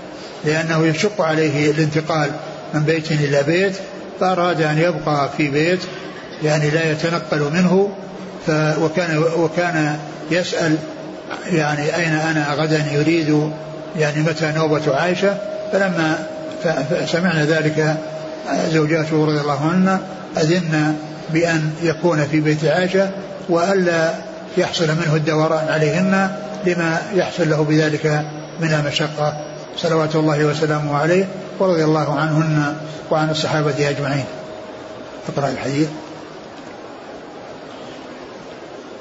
[0.44, 2.30] لأنه يشق عليه الانتقال
[2.74, 3.76] من بيت إلى بيت
[4.20, 5.80] فأراد أن يبقى في بيت
[6.42, 7.90] يعني لا يتنقل منه
[8.80, 9.98] وكان وكان
[10.30, 10.76] يسأل
[11.46, 13.50] يعني أين أنا غدا؟ يريد
[13.98, 15.36] يعني متى نوبة عائشة.
[15.72, 16.26] فلما
[17.06, 17.96] سمعنا ذلك
[18.70, 19.98] زوجاته رضي الله عنهن
[20.36, 20.96] أذن
[21.30, 23.10] بأن يكون في بيت عائشة
[23.48, 24.14] وألا
[24.56, 26.30] يحصل منه الدوران عليهن
[26.66, 28.24] لما يحصل له بذلك
[28.60, 29.36] من المشقة.
[29.76, 31.28] صلوات الله وسلامه عليه
[31.58, 32.76] ورضي الله عنهن
[33.10, 34.24] وعن الصحابة أجمعين.
[35.28, 35.88] اقرأ الحديث.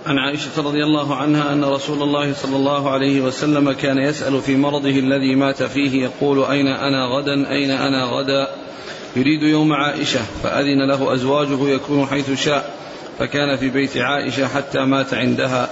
[0.05, 4.55] عن عائشة رضي الله عنها أن رسول الله صلى الله عليه وسلم كان يسأل في
[4.55, 8.47] مرضه الذي مات فيه يقول أين أنا غدا؟ أين أنا غدا؟
[9.15, 12.73] يريد يوم عائشة فأذن له أزواجه يكون حيث شاء
[13.19, 15.69] فكان في بيت عائشة حتى مات عندها.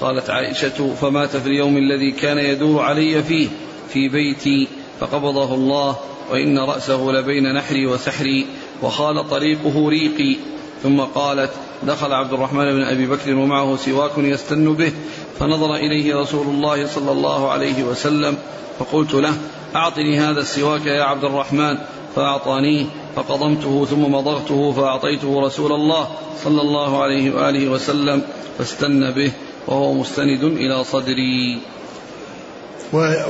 [0.00, 3.48] قالت عائشة فمات في اليوم الذي كان يدور علي فيه
[3.88, 4.68] في بيتي
[5.00, 5.96] فقبضه الله
[6.30, 8.46] وإن رأسه لبين نحري وسحري
[8.82, 10.36] وخال طريقه ريقي.
[10.82, 11.50] ثم قالت
[11.82, 14.92] دخل عبد الرحمن بن أبي بكر ومعه سواك يستن به
[15.38, 18.36] فنظر إليه رسول الله صلى الله عليه وسلم
[18.78, 19.34] فقلت له
[19.76, 21.78] أعطني هذا السواك يا عبد الرحمن.
[22.16, 26.08] فأعطانيه فقضمته ثم مضغته فأعطيته رسول الله
[26.44, 28.22] صلى الله عليه وآله وسلم
[28.58, 29.32] فاستن به
[29.66, 31.60] وهو مستند إلى صدري.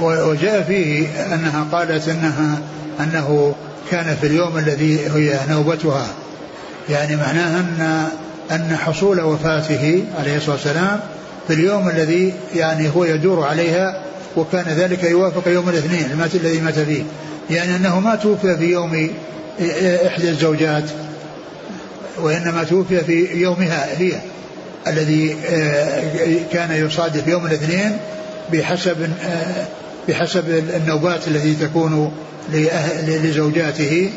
[0.02, 2.62] وجاء فيه أنها قالت أنها
[3.00, 3.54] أنه
[3.90, 6.06] كان في اليوم الذي هي نوبتها.
[6.90, 8.08] يعني معناها أن
[8.50, 11.00] أن حصول وفاته عليه الصلاة والسلام
[11.46, 14.02] في اليوم الذي يعني هو يدور عليها
[14.36, 17.02] وكان ذلك يوافق يوم الاثنين المات الذي مات فيه.
[17.50, 19.10] يعني أنه ما توفي في يوم
[20.06, 20.84] إحدى الزوجات
[22.18, 24.12] وإنما توفي في يومها هي
[24.86, 26.02] الذي آه،
[26.52, 27.96] كان يصادف يوم الاثنين
[28.52, 29.66] بحسب آه،
[30.08, 32.12] بحسب النوبات التي تكون
[33.06, 34.10] لزوجاته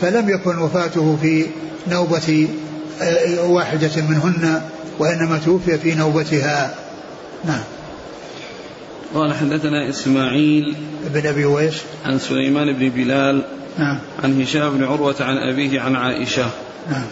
[0.00, 1.46] فلم يكن وفاته في
[1.88, 2.48] نوبة
[3.02, 4.62] آه، واحدة منهن
[4.98, 6.74] وإنما توفي في نوبتها.
[7.44, 7.62] نعم.
[9.14, 10.74] قال حدثنا إسماعيل
[11.14, 11.82] بن أبي ويس.
[12.04, 13.42] عن سليمان بن بلال
[13.78, 13.98] نعم.
[14.22, 16.50] عن هشام بن عروة عن أبيه عن عائشة.
[16.90, 17.06] نعم.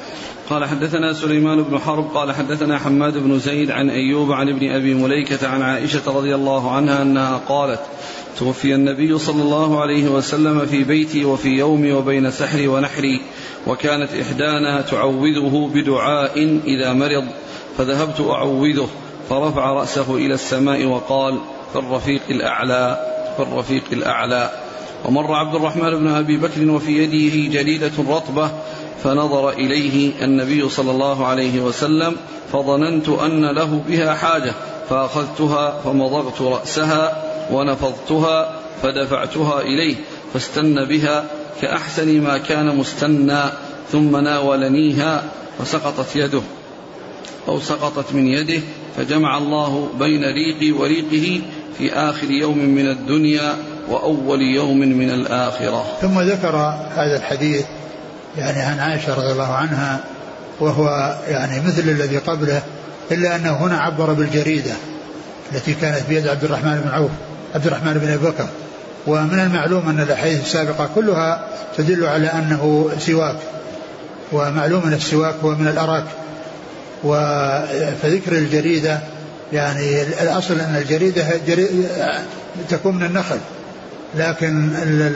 [0.51, 4.95] قال حدثنا سليمان بن حرب قال حدثنا حماد بن زيد عن أيوب عن ابن أبي
[4.95, 7.81] مليكة عن عائشة رضي الله عنها أنها قالت
[8.39, 13.21] توفي النبي صلى الله عليه وسلم في بيتي وفي يومي وبين سحري ونحري
[13.67, 17.25] وكانت إحدانا تعوذه بدعاء إذا مرض
[17.79, 18.89] فذهبت أعوذه
[19.29, 21.39] فرفع رأسه إلى السماء وقال
[21.73, 23.07] في الرفيق الأعلى
[23.37, 24.51] في الرفيق الأعلى.
[25.05, 28.51] ومر عبد الرحمن بن أبي بكر وفي يده جريدة رطبة
[29.05, 32.17] فنظر إليه النبي صلى الله عليه وسلم
[32.53, 34.55] فظننت أن له بها حاجة
[34.91, 39.97] فأخذتها فمضغت رأسها ونفضتها فدفعتها إليه
[40.33, 41.25] فاستن بها
[41.63, 43.43] كأحسن ما كان مستنى
[43.93, 45.25] ثم ناولنيها
[45.59, 46.43] فسقطت يده.
[47.49, 48.61] أو سقطت من يده
[48.97, 51.41] فجمع الله بين ريقي وريقه
[51.79, 53.57] في آخر يوم من الدنيا
[53.89, 55.85] وأول يوم من الآخرة.
[56.01, 56.57] ثم ذكر
[56.97, 57.65] هذا الحديث
[58.39, 60.01] يعني عن عائشة رضي الله عنها
[60.61, 62.63] وهو يعني مثل الذي قبله
[63.11, 64.73] إلا أنه هنا عبر بالجريدة
[65.53, 67.11] التي كانت بيد عبد الرحمن بن عوف
[67.55, 68.47] عبد الرحمن بن أبي بكر.
[69.07, 73.37] ومن المعلوم أن الأحاديث السابقة كلها تدل على أنه سواك
[74.33, 76.05] ومعلوم أن السواك هو من الأراك.
[78.03, 79.01] فذكر الجريدة
[79.53, 81.27] يعني الأصل أن الجريدة
[82.71, 83.39] تكون من النخل.
[84.15, 84.69] لكن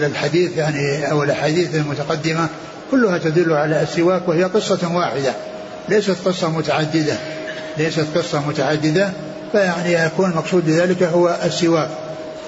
[0.05, 2.49] الحديث يعني أو الأحاديث المتقدمة
[2.91, 5.33] كلها تدل على السواك وهي قصة واحدة.
[5.89, 7.17] ليست قصة متعددة.
[7.79, 9.13] ليست قصة متعددة
[9.53, 11.89] فيعني يكون المقصود بذلك هو السواك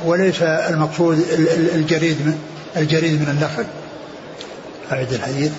[0.04, 1.26] وليس المقصود
[1.74, 2.38] الجريد من
[2.76, 3.64] الجريد من النخل.
[4.92, 5.52] أعد الحديث.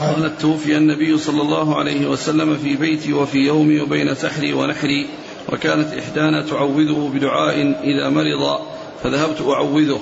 [0.00, 5.06] قالت توفي النبي صلى الله عليه وسلم في بيتي وفي يومي وبين سحري ونحري
[5.52, 8.60] وكانت إحدانا تعوذه بدعاء إذا مرض
[9.02, 10.00] فذهبت أعوذه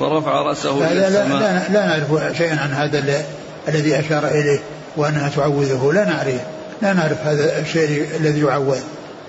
[0.00, 3.24] فرفع رأسه إلى السماء لا, لا, لا نعرف شيئا عن هذا
[3.68, 4.60] الذي أشار إليه
[4.96, 6.40] وأنها تعوذه لا نعرف
[6.82, 8.80] لا نعرف هذا الشيء الذي يعوذ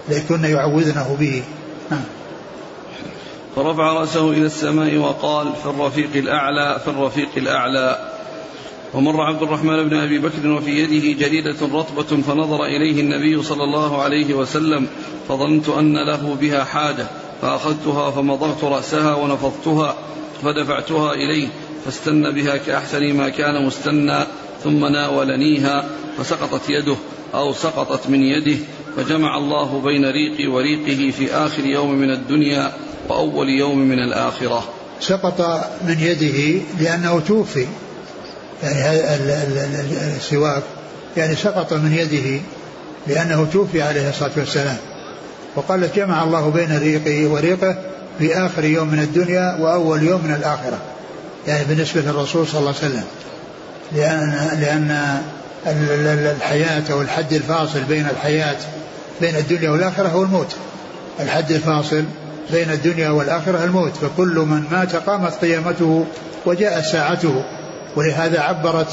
[0.10, 1.44] لكن يعوذنه به.
[1.92, 2.04] نعم.
[3.56, 8.00] فرفع رأسه إلى السماء وقال في الرفيق الأعلى في الرفيق الأعلى.
[8.94, 14.02] ومر عبد الرحمن بن أبي بكر وفي يده جريدة رطبة فنظر إليه النبي صلى الله
[14.02, 14.88] عليه وسلم
[15.28, 17.08] فظننت أن له بها حاجة
[17.42, 19.96] فأخذتها فمضغت رأسها ونفضتها
[20.44, 21.48] فدفعتها إليه
[21.86, 24.18] فاستن بها كأحسن ما كان مستنى
[24.64, 26.96] ثم ناولنيها فسقطت يده
[27.34, 28.58] أو سقطت من يده
[28.98, 32.72] فجمع الله بين ريقي وريقه في آخر يوم من الدنيا
[33.10, 34.64] وأول يوم من الآخرة.
[35.00, 35.42] سقط
[35.88, 37.68] من يده لأنه توفي.
[38.64, 40.64] يعني السواك
[41.18, 42.42] يعني سقط من يده
[43.08, 44.78] لأنه توفي عليه الصلاة والسلام.
[45.56, 47.78] وقالت جمع الله بين ريقه وريقه
[48.20, 50.78] في آخر يوم من الدنيا وأول يوم من الآخرة.
[51.48, 53.04] يعني بالنسبة للرسول صلى الله عليه وسلم.
[53.92, 55.22] لأن لأن
[56.36, 58.58] الحياة أو الحد الفاصل بين الحياة
[59.22, 60.56] بين الدنيا والآخرة هو الموت.
[61.20, 62.04] الحد الفاصل
[62.52, 63.92] بين الدنيا والآخرة الموت.
[63.96, 66.06] فكل من مات قامت قيامته
[66.46, 67.44] وجاءت ساعته.
[67.96, 68.88] ولهذا عبرت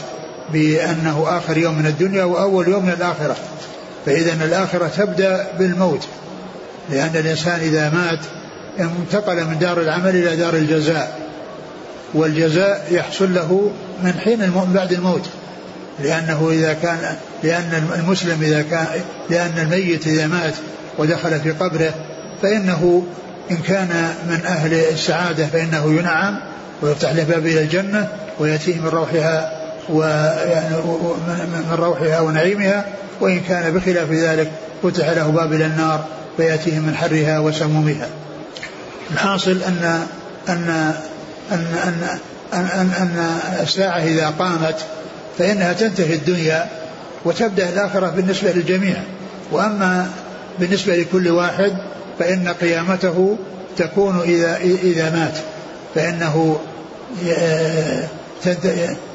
[0.52, 3.36] بأنه آخر يوم من الدنيا وأول يوم من الآخرة.
[4.06, 6.06] فإذا الآخرة تبدأ بالموت
[6.90, 8.20] لأن الإنسان إذا مات
[8.80, 11.18] انتقل من دار العمل إلى دار الجزاء
[12.14, 13.70] والجزاء يحصل له
[14.02, 15.28] من حين بعد الموت.
[16.00, 18.86] لأنه إذا كان لأن المسلم إذا كان
[19.30, 20.54] لأن الميت إذا مات
[20.98, 21.94] ودخل في قبره
[22.42, 23.06] فإنه
[23.50, 26.40] إن كان من أهل السعادة فإنه ينعم
[26.82, 28.08] ويفتح له باب إلى الجنة.
[28.38, 29.52] ويأتيه من روحها
[29.88, 30.76] ويعني
[31.68, 32.84] من روحها ونعيمها
[33.20, 34.50] وإن كان بخلاف ذلك
[34.82, 36.04] فتح له باب إلى النار
[36.36, 38.08] فيأتيه من حرها وسمومها.
[39.12, 40.06] الحاصل أن
[40.48, 40.92] أن
[41.50, 42.18] أن أن
[42.52, 44.76] أن, أن, أن الساعة إذا قامت
[45.38, 46.66] فإنها تنتهي الدنيا
[47.24, 48.96] وتبدأ الآخرة بالنسبة للجميع.
[49.52, 50.10] وأما
[50.58, 51.76] بالنسبة لكل واحد
[52.18, 53.38] فإن قيامته
[53.76, 55.34] تكون إذا إذا مات.
[55.94, 56.58] فإنه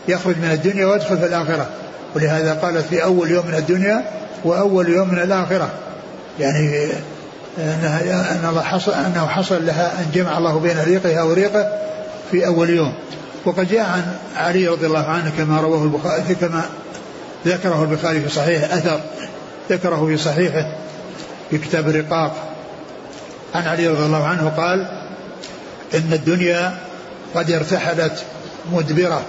[0.08, 1.70] يخرج من الدنيا ويدخل في الآخرة.
[2.16, 4.06] ولهذا قالت في أول يوم من الدنيا
[4.44, 5.70] وأول يوم من الآخرة.
[6.40, 6.88] يعني
[7.58, 11.80] أن الله حصل أنه حصل لها أن جمع الله بين ريقها وريقه
[12.32, 12.94] في أول يوم.
[13.46, 14.04] وقد جاء عن
[14.36, 16.62] علي رضي الله عنه كما رواه البخاري كما
[17.46, 19.00] ذكره البخاري في صحيحه أثر
[19.70, 20.76] ذكره في صحيحه
[21.50, 22.36] في كتاب الرقاق.
[23.56, 24.88] عن علي رضي الله عنه قال
[25.96, 26.78] إن الدنيا
[27.36, 28.24] قد ارتحلت
[28.72, 29.22] مدبرة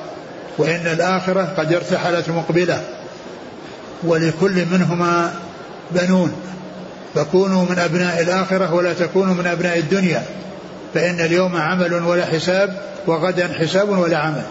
[0.58, 2.82] وإن الآخرة قد ارتحلت مقبلة.
[4.04, 5.34] ولكل منهما
[5.90, 6.32] بنون.
[7.14, 10.22] فكونوا من أبناء الآخرة ولا تكونوا من أبناء الدنيا.
[10.94, 14.42] فإن اليوم عمل ولا حساب وغدا حساب ولا عمل.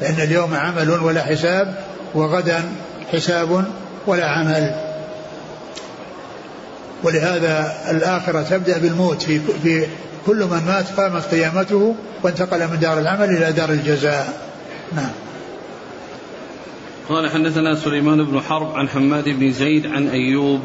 [0.00, 1.74] فإن اليوم عمل ولا حساب
[2.14, 2.62] وغدا
[3.12, 3.64] حساب
[4.06, 4.74] ولا عمل.
[7.02, 9.86] ولهذا الآخرة تبدأ بالموت في, في
[10.28, 14.40] كل من مات قامت قيامته وانتقل من دار العمل إلى دار الجزاء.
[14.96, 15.10] نعم.
[17.08, 20.60] قال حدثنا سليمان بن حرب عن حماد بن زيد عن أيوب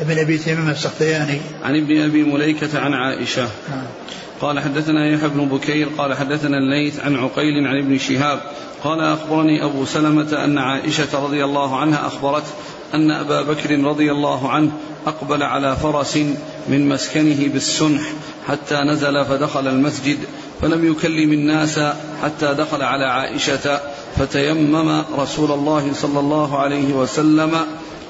[0.00, 1.40] ابن أبي تميم السختياني.
[1.62, 3.42] عن ابن أبي مليكة عن عائشة.
[3.42, 3.84] نعم.
[4.40, 8.40] قال حدثنا يحيى بن بكير قال حدثنا الليث عن عقيل عن ابن شهاب.
[8.84, 12.44] قال أخبرني أبو سلمة أن عائشة رضي الله عنها أخبرت
[12.94, 14.70] أن أبا بكر رضي الله عنه
[15.06, 16.16] أقبل على فرس
[16.68, 18.02] من مسكنه بالسنح
[18.50, 20.18] حتى نزل فدخل المسجد
[20.62, 21.80] فلم يكلم الناس
[22.22, 23.80] حتى دخل على عائشة
[24.16, 27.56] فتيمم رسول الله صلى الله عليه وسلم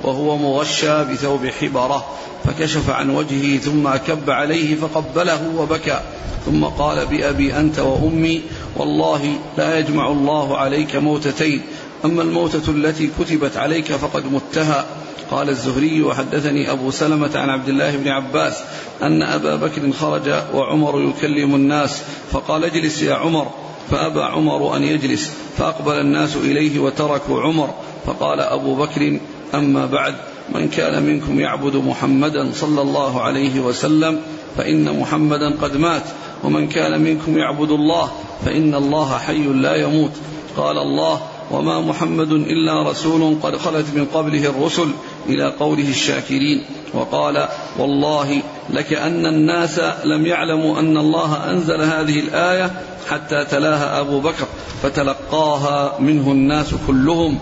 [0.03, 2.05] وهو مغشى بثوب حبرة
[2.45, 6.01] فكشف عن وجهه ثم أكب عليه فقبله وبكى
[6.47, 8.43] ثم قال بأبي أنت وأمي
[8.77, 11.63] والله لا يجمع الله عليك موتتين
[12.05, 14.87] أما الموتة التي كتبت عليك فقد متها.
[15.31, 18.63] قال الزهري وحدثني أبو سلمة عن عبد الله بن عباس
[19.03, 23.51] أن أبا بكر خرج وعمر يكلم الناس فقال اجلس يا عمر
[23.91, 27.75] فأبى عمر أن يجلس فأقبل الناس إليه وتركوا عمر
[28.07, 29.21] فقال أبو بكر
[29.55, 30.15] أما بعد
[30.55, 34.21] من كان منكم يعبد محمدا صلى الله عليه وسلم
[34.57, 36.03] فإن محمدا قد مات
[36.45, 38.11] ومن كان منكم يعبد الله
[38.45, 40.13] فإن الله حي لا يموت.
[40.57, 44.89] قال الله وما محمد إلا رسول قد خلت من قبله الرسل
[45.29, 46.65] إلى قوله الشاكرين.
[46.95, 52.71] وقال والله لكأن الناس لم يعلموا أن الله أنزل هذه الآية
[53.09, 54.47] حتى تلاها أبو بكر
[54.83, 57.39] فتلقاها منه الناس كلهم.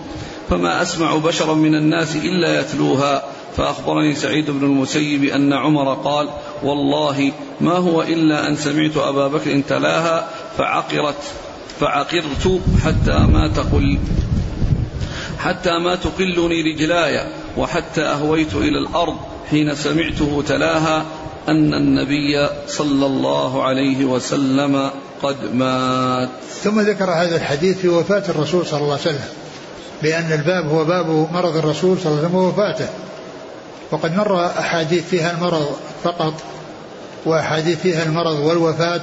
[0.49, 3.23] فما أسمع بشرا من الناس إلا يتلوها.
[3.57, 6.29] فأخبرني سعيد بن المسيب أن عمر قال
[6.63, 11.48] والله ما هو إلا أن سمعت أبا بكر تلاها فعقرت.
[11.79, 13.99] فعقرت حتى ما تقل
[15.39, 19.15] حتى ما تقلني رجلاي وحتى أهويت إلى الأرض
[19.49, 21.05] حين سمعته تلاها
[21.47, 24.89] أن النبي صلى الله عليه وسلم
[25.23, 26.29] قد مات.
[26.63, 29.29] ثم ذكر هذا الحديث في وفاة الرسول صلى الله عليه وسلم
[30.03, 32.89] بأن الباب هو باب مرض الرسول صلى الله عليه وسلم ووفاته.
[33.91, 36.33] وقد مر أحاديث فيها المرض فقط
[37.25, 39.01] وأحاديث فيها المرض والوفاة.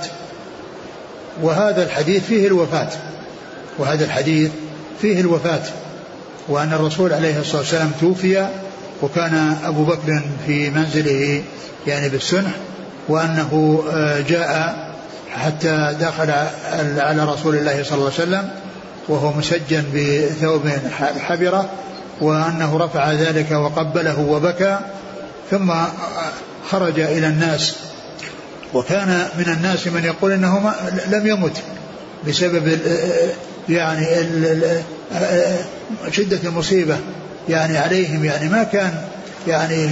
[1.42, 2.88] وهذا الحديث فيه الوفاة
[3.78, 4.50] وهذا الحديث
[5.00, 5.62] فيه الوفاة
[6.48, 8.46] وأن الرسول عليه الصلاة والسلام توفي
[9.02, 11.42] وكان أبو بكر في منزله
[11.86, 12.50] يعني بالسنح
[13.08, 14.76] وأنه آه، جاء
[15.34, 16.30] حتى دخل
[16.98, 18.48] على رسول الله صلى الله عليه وسلم
[19.08, 20.68] وهو مسجن بثوب
[21.20, 21.68] حبرة
[22.20, 24.78] وأنه رفع ذلك وقبله وبكى
[25.50, 25.72] ثم
[26.70, 27.76] خرج إلى الناس
[28.74, 30.72] وكان من الناس من يقول إنه
[31.10, 31.56] لم يمت
[32.28, 32.78] بسبب
[33.68, 34.06] يعني
[36.10, 36.96] شدة المصيبة.
[37.48, 38.94] يعني عليهم يعني ما كان
[39.48, 39.88] يعني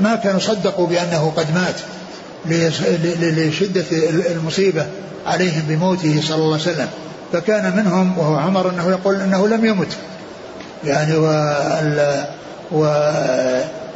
[0.00, 1.74] ما كانوا صدقوا بأنه قد مات
[3.20, 3.84] لشدة
[4.30, 4.86] المصيبة
[5.26, 6.88] عليهم بموته صلى الله عليه وسلم.
[7.32, 9.96] فكان منهم وهو عمر إنه يقول إنه لم يمت.
[10.84, 11.16] يعني
[12.72, 12.86] و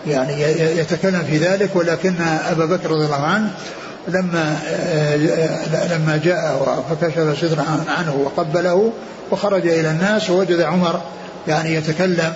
[0.06, 0.42] يعني
[0.78, 2.14] يتكلم في ذلك ولكن
[2.50, 3.50] أبا بكر رضي الله عنه
[4.08, 4.58] لما
[5.90, 8.92] لما جاء فكشف ستره عنه وقبله
[9.30, 11.00] وخرج إلى الناس ووجد عمر
[11.48, 12.32] يعني يتكلم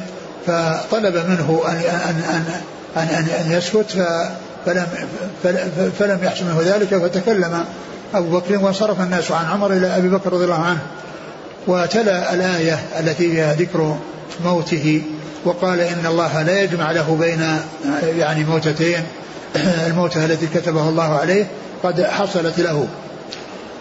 [0.47, 2.45] فطلب منه أن أن أن
[2.97, 4.07] أن, أن, أن يسكت
[4.67, 4.87] فلم
[5.99, 7.65] فلم يحصل منه ذلك فتكلم
[8.15, 10.81] أبو بكر وانصرف الناس عن عمر إلى أبي بكر رضي الله عنه.
[11.67, 13.97] وتلا الآية التي فيها ذكر
[14.45, 15.03] موته.
[15.45, 17.59] وقال إن الله لا يجمع له بين
[18.19, 19.03] يعني موتتين
[19.87, 21.47] الموتة التي كتبه الله عليه
[21.83, 22.89] قد حصلت له.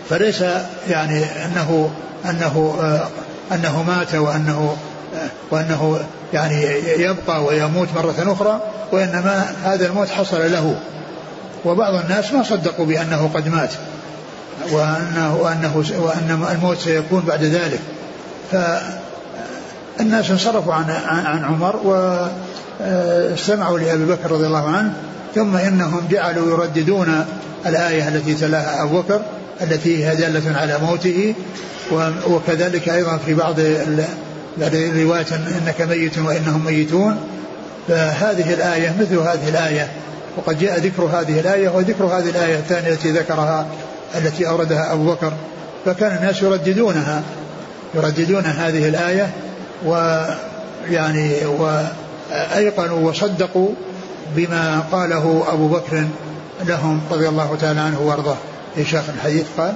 [0.10, 0.44] فليس
[0.90, 1.92] يعني أنه
[2.26, 2.76] أنه
[3.52, 4.78] أنه مات وأنه
[5.52, 6.00] وأنه
[6.34, 6.64] يعني
[6.98, 8.62] يبقى ويموت مرة أخرى
[8.92, 10.76] وإنما هذا الموت حصل له.
[11.66, 13.72] وبعض الناس ما صدقوا بأنه قد مات
[14.72, 17.80] وأنه, وأنه وأن الموت سيكون بعد ذلك.
[19.98, 21.76] فالناس انصرفوا عن عن عمر
[22.82, 24.94] واستمعوا لأبي بكر رضي الله عنه
[25.36, 27.26] ثم إنهم جعلوا يرددون
[27.66, 29.22] الآية التي تلاها أبو بكر
[29.62, 31.36] التي هي دالة على موته
[32.30, 33.56] وكذلك أيضا في بعض
[34.58, 37.18] الروايات إنك ميت وإنهم ميتون.
[37.88, 39.88] فهذه الآية مثل هذه الآية
[40.38, 43.68] وقد جاء ذكر هذه الآية وذكر هذه الآية الثانية التي ذكرها
[44.16, 45.34] التي أوردها أبو بكر.
[45.86, 47.22] فكان الناس يرددونها
[47.96, 49.30] يرددون هذه الآية
[49.86, 53.70] ويعني وأيقنوا وصدقوا
[54.36, 56.08] بما قاله أبو بكر
[56.68, 58.38] لهم رضي الله تعالى عنه وأرضاه.
[58.76, 59.76] في شيخ الحديث قال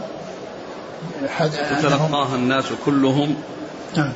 [1.39, 3.36] فتلقاها الناس كلهم.
[3.97, 4.12] نعم.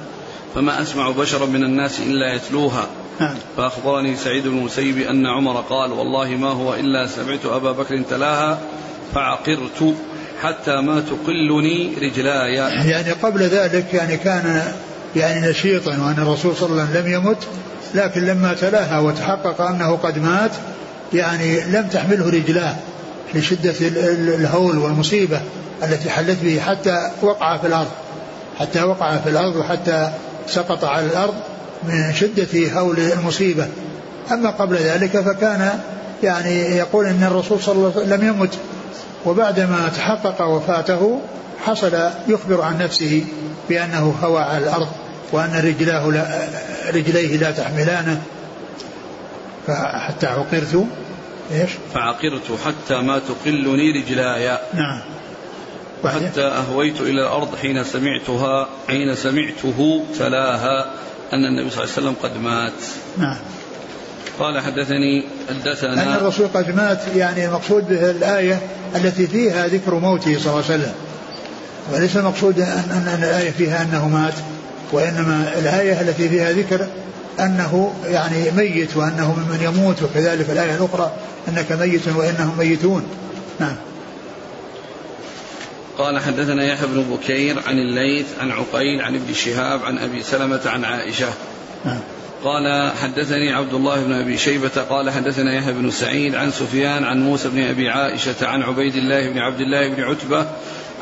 [0.55, 2.85] فما أسمع بشرا من الناس إلا يتلوها.
[3.19, 3.35] نعم.
[3.57, 8.59] فأخبرني سعيد بن المسيب أن عمر قال والله ما هو إلا سمعت أبا بكر تلاها
[9.15, 9.95] فعقرت
[10.41, 12.53] حتى ما تقلني رجلاي.
[12.89, 14.73] يعني قبل ذلك يعني كان
[15.15, 17.37] يعني نشيطا وأن الرسول صلى الله عليه وسلم لم يمت
[17.95, 20.51] لكن لما تلاها وتحقق أنه قد مات
[21.13, 22.75] يعني لم تحمله رجلاه
[23.33, 23.73] لشدة
[24.35, 25.41] الهول والمصيبة
[25.83, 27.91] التي حلت به حتى وقع في الأرض
[28.59, 30.11] حتى وقع في الأرض وحتى
[30.47, 31.33] سقط على الأرض
[31.83, 33.67] من شدة هول المصيبة.
[34.31, 35.79] أما قبل ذلك فكان
[36.23, 38.53] يعني يقول أن الرسول صلى الله عليه وسلم لم يمت
[39.25, 41.19] وبعدما تحقق وفاته
[41.65, 43.23] حصل يخبر عن نفسه
[43.69, 44.87] بأنه هوى على الأرض.
[45.31, 46.47] وأن رجلاه لا
[46.93, 48.21] رجليه لا تحملانه.
[49.67, 50.85] فحتى عقرت
[51.51, 54.57] إيش؟ فعقرت حتى ما تقلني رجلاي.
[54.73, 55.01] نعم.
[56.05, 60.85] حتى أهويت إلى الأرض حين سمعتها حين سمعته تلاها
[61.33, 62.73] أن النبي صلى الله عليه وسلم قد مات.
[63.17, 63.37] نعم.
[64.39, 68.59] قال حدثني حدثنا أن الرسول قد مات يعني المقصود به الآية
[68.95, 70.93] التي فيها ذكر موته صلى الله عليه وسلم.
[71.93, 74.33] وليس المقصود أن, أن, أن الآية فيها أنه مات.
[74.91, 76.87] وإنما الآية التي فيها ذكر
[77.39, 81.11] أنه يعني ميت وأنه ممن يموت وكذلك الآية الأخرى
[81.47, 83.03] أنك ميت وإنهم ميتون.
[83.59, 83.75] نعم.
[85.97, 90.61] قال حدثنا يحيى بن بكير عن الليث عن عقيل عن ابن شهاب عن أبي سلمة
[90.65, 91.29] عن عائشة.
[91.85, 91.99] نعم.
[92.43, 97.23] قال حدثني عبد الله بن أبي شيبة قال حدثنا يحيى بن سعيد عن سفيان عن
[97.23, 100.45] موسى بن أبي عائشة عن عبيد الله بن عبد الله بن عتبة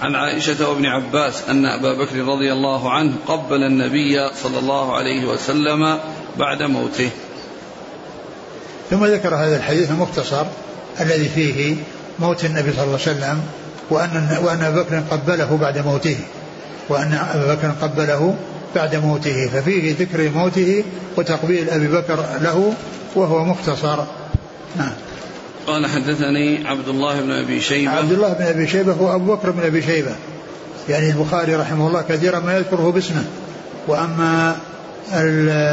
[0.02, 5.26] عن عائشة وابن عباس أن أبا بكر رضي الله عنه قبل النبي صلى الله عليه
[5.26, 6.00] وسلم
[6.38, 7.10] بعد موته.
[8.90, 10.46] ثم ذكر هذا الحديث المختصر
[11.02, 11.76] الذي فيه
[12.20, 13.42] موت النبي صلى الله عليه وسلم
[13.90, 16.18] وأن وأن أبا بكر قبله بعد موته
[16.90, 18.36] وأن أبا بكر قبله
[18.76, 20.84] بعد موته ففيه ذكر موته
[21.18, 22.74] وتقبيل أبي بكر له
[23.16, 24.04] وهو مختصر
[24.76, 24.92] نعم
[25.70, 27.92] قال حدثني عبد الله بن أبي شيبة.
[27.92, 30.12] عبد الله بن أبي شيبة هو أبو بكر بن أبي شيبة.
[30.90, 33.24] يعني البخاري رحمه الله كثيرا ما يذكره باسمه.
[33.88, 34.56] وأما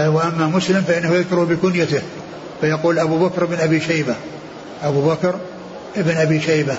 [0.08, 2.02] وأما مسلم فإنه يذكره بكنيته.
[2.60, 4.14] فيقول أبو بكر بن أبي شيبة.
[4.82, 5.34] أبو بكر
[5.96, 6.74] بن أبي شيبة.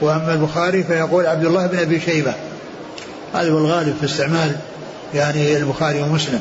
[0.00, 2.34] وأما البخاري فيقول عبد الله بن أبي شيبة.
[3.34, 4.56] هذا هو الغالب في استعمال
[5.14, 6.40] يعني البخاري ومسلم.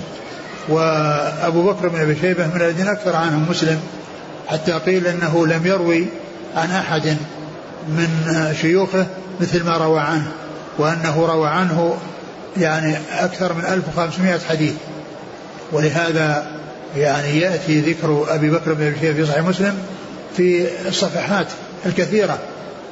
[0.70, 3.80] وأبو بكر بن أبي شيبة من الذين أكثر عنهم مسلم.
[4.48, 6.06] حتى قيل أنه لم يروي
[6.56, 7.18] عن أحد
[7.88, 8.08] من
[8.62, 9.06] شيوخه
[9.42, 10.32] مثل ما روى عنه
[10.78, 11.98] وأنه روى عنه
[12.58, 14.74] يعني أكثر من 1500 حديث.
[15.72, 16.52] ولهذا
[16.98, 19.78] يعني يأتي ذكر أبي بكر بن أبي شيبة في صحيح مسلم
[20.38, 21.48] في الصفحات
[21.86, 22.38] الكثيرة.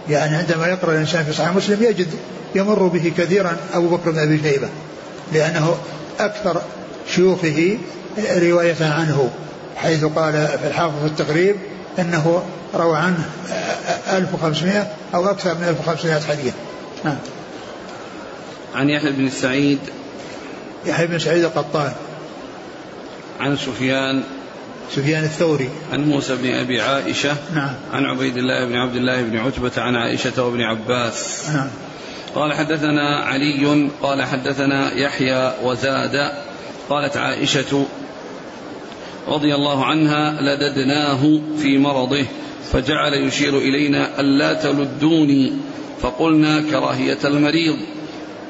[0.09, 2.07] يعني عندما يقرأ الإنسان في صحيح مسلم يجد
[2.55, 4.67] يمر به كثيرا أبو بكر بن أبي شيبة
[5.33, 5.75] لأنه
[6.19, 6.61] أكثر
[7.15, 7.77] شيوخه
[8.37, 9.29] رواية عنه.
[9.75, 11.55] حيث قال في الحافظ التقريب
[11.99, 12.43] أنه
[12.75, 13.25] روى عنه
[14.09, 16.53] 1500 أو أكثر من 1500 حديث.
[17.05, 17.17] نعم.
[18.75, 19.79] عن يحيى بن سعيد.
[20.85, 21.91] يحيى بن سعيد القطان.
[23.39, 24.23] عن سفيان.
[24.95, 25.69] سفيان الثوري.
[25.93, 27.35] عن موسى بن أبي عائشة.
[27.55, 27.73] نعم.
[27.93, 31.49] عن عبيد الله بن عبد الله بن عتبة عن عائشة وابن عباس.
[31.53, 31.67] نعم.
[32.35, 36.31] قال حدثنا علي قال حدثنا يحيى وزاد.
[36.89, 37.85] قالت عائشة
[39.27, 42.25] رضي الله عنها لددناه في مرضه
[42.71, 45.53] فجعل يشير إلينا ألا تلدوني.
[46.01, 47.75] فقلنا كراهية المريض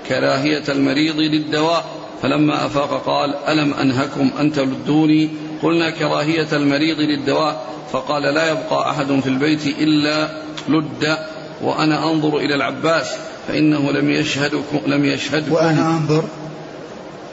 [0.09, 1.85] كراهية المريض للدواء.
[2.21, 5.29] فلما أفاق قال ألم أنهكم أن تلدوني؟
[5.63, 7.65] قلنا كراهية المريض للدواء.
[7.91, 10.29] فقال لا يبقى أحد في البيت إلا
[10.69, 11.17] لد
[11.61, 13.11] وأنا أنظر إلى العباس
[13.47, 16.23] فإنه لم يشهدكم لم يشهدكم وأنا أنظر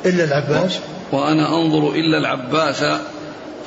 [0.06, 0.78] إلا العباس؟
[1.12, 2.84] وأنا أنظر إلا العباس.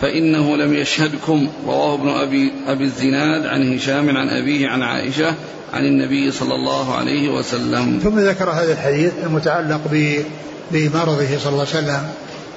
[0.02, 5.36] فإنه لم يشهدكم رواه ابن أبي, أبي الزناد عن هشام عن أبيه عن عائشة
[5.74, 8.00] عن النبي صلى الله عليه وسلم.
[8.04, 9.82] ثم ذكر هذا الحديث المتعلق
[10.72, 12.10] بمرضه صلى الله عليه وسلم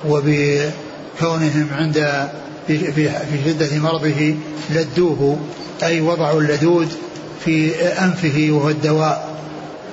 [0.08, 2.28] وبكونهم عند
[2.66, 3.10] في, في,
[3.44, 4.34] شدة مرضه
[4.70, 5.38] لدوه
[5.82, 6.88] أي وضعوا اللدود
[7.44, 9.38] في أنفه وهو الدواء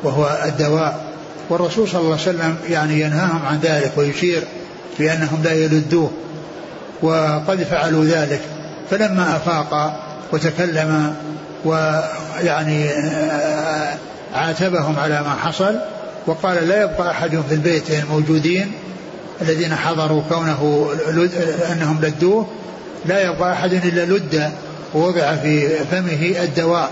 [0.04, 1.12] وهو الدواء.
[1.50, 4.44] والرسول صلى الله عليه وسلم يعني ينهاهم عن ذلك ويشير
[5.00, 6.12] بأنهم لا يلدوه.
[7.02, 8.42] وقد فعلوا ذلك.
[8.90, 10.00] فلما أفاق
[10.34, 11.16] وتكلم
[11.66, 12.90] ويعني
[14.36, 15.76] عاتبهم على ما حصل
[16.28, 18.72] وقال لا يبقى أحد في البيت الموجودين
[19.42, 20.90] الذين حضروا كونه
[21.72, 22.48] أنهم لدوه
[23.06, 24.52] لا يبقى أحد إلا لد
[24.94, 26.92] ووضع في فمه الدواء.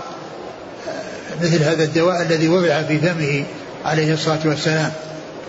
[1.42, 3.44] مثل هذا الدواء الذي وضع في فمه
[3.84, 4.92] عليه الصلاة والسلام.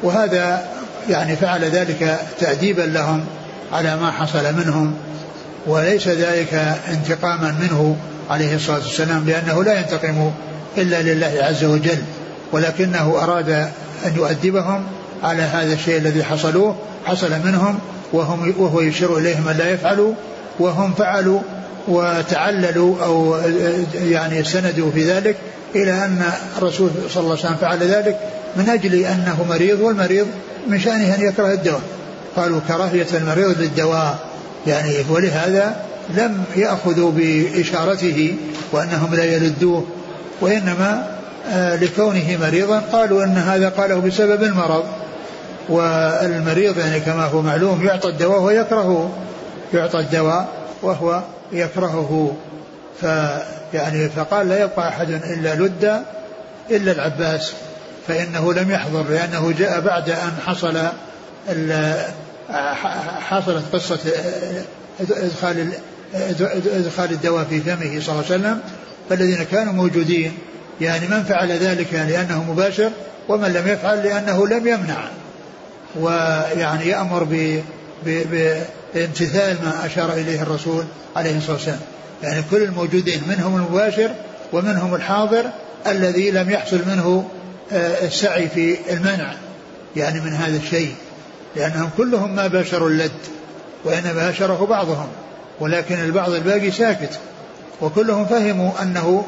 [0.03, 0.65] وهذا
[1.09, 3.25] يعني فعل ذلك تأديبا لهم.
[3.73, 4.93] على ما حصل منهم
[5.67, 6.53] وليس ذلك
[6.87, 7.95] انتقاما منه
[8.29, 10.31] عليه الصلاة والسلام لأنه لا ينتقم
[10.77, 11.97] إلا لله عز وجل
[12.51, 13.49] ولكنه أراد
[14.05, 14.83] أن يؤدبهم
[15.23, 17.79] على هذا الشيء الذي حصلوه حصل منهم
[18.13, 20.13] وهم وهو يشير إليهم أن لا يفعلوا
[20.59, 21.39] وهم فعلوا
[21.87, 23.37] وتعللوا أو
[24.03, 25.35] يعني سندوا في ذلك
[25.75, 26.23] إلى أن
[26.57, 28.19] الرسول صلى الله عليه وسلم فعل ذلك
[28.55, 30.27] من أجل أنه مريض والمريض
[30.67, 31.81] من شأنه أن يكره الدواء.
[32.35, 34.19] قالوا كراهية المريض للدواء.
[34.67, 35.75] يعني ولهذا
[36.09, 38.35] لم يأخذوا بإشارته
[38.71, 39.85] وأنهم لا يلدوه
[40.41, 41.17] وإنما
[41.49, 44.83] آه، لكونه مريضا قالوا أن هذا قاله بسبب المرض.
[45.69, 49.11] والمريض يعني كما هو معلوم يعطى الدواء ويكرهه
[49.73, 50.47] يعطى الدواء
[50.81, 51.21] وهو
[51.51, 52.35] يكرهه.
[53.01, 56.01] فيعني فقال لا يبقى أحد إلا لد
[56.71, 57.53] إلا العباس
[58.07, 60.77] فإنه لم يحضر لأنه جاء بعد أن حصل
[63.29, 63.99] حصلت قصة
[64.99, 65.73] إدخال
[66.65, 68.61] إدخال الدواء في فمه صلى الله عليه وسلم
[69.09, 70.37] فالذين كانوا موجودين
[70.81, 72.91] يعني من فعل ذلك لأنه مباشر
[73.29, 74.97] ومن لم يفعل لأنه لم يمنع.
[75.99, 77.23] ويعني يأمر
[78.05, 80.83] بامتثال ما أشار إليه الرسول
[81.15, 81.79] عليه الصلاة والسلام.
[82.23, 84.11] يعني كل الموجودين منهم المباشر
[84.53, 85.45] ومنهم الحاضر
[85.87, 87.29] الذي لم يحصل منه
[87.71, 89.33] آه، السعي في المنع
[89.95, 90.95] يعني من هذا الشيء.
[91.55, 93.11] لأنهم كلهم ما باشروا اللد
[93.83, 95.07] وإنما باشره بعضهم
[95.59, 97.19] ولكن البعض الباقي ساكت.
[97.81, 99.25] وكلهم فهموا أنه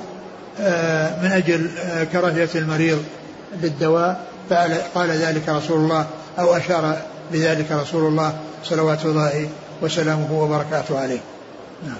[0.61, 3.03] آه، من أجل آه، كراهية المريض
[3.61, 4.25] للدواء
[4.95, 6.05] قال ذلك رسول الله
[6.39, 6.97] أو أشار
[7.31, 9.49] بذلك رسول الله صلوات الله
[9.81, 11.19] وسلامه وبركاته عليه.
[11.87, 11.97] نعم.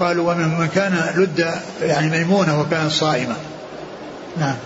[0.00, 1.50] قالوا ومن من كان لد
[1.82, 3.36] يعني ميمونة وكانت صائمة.
[4.36, 4.56] نعم.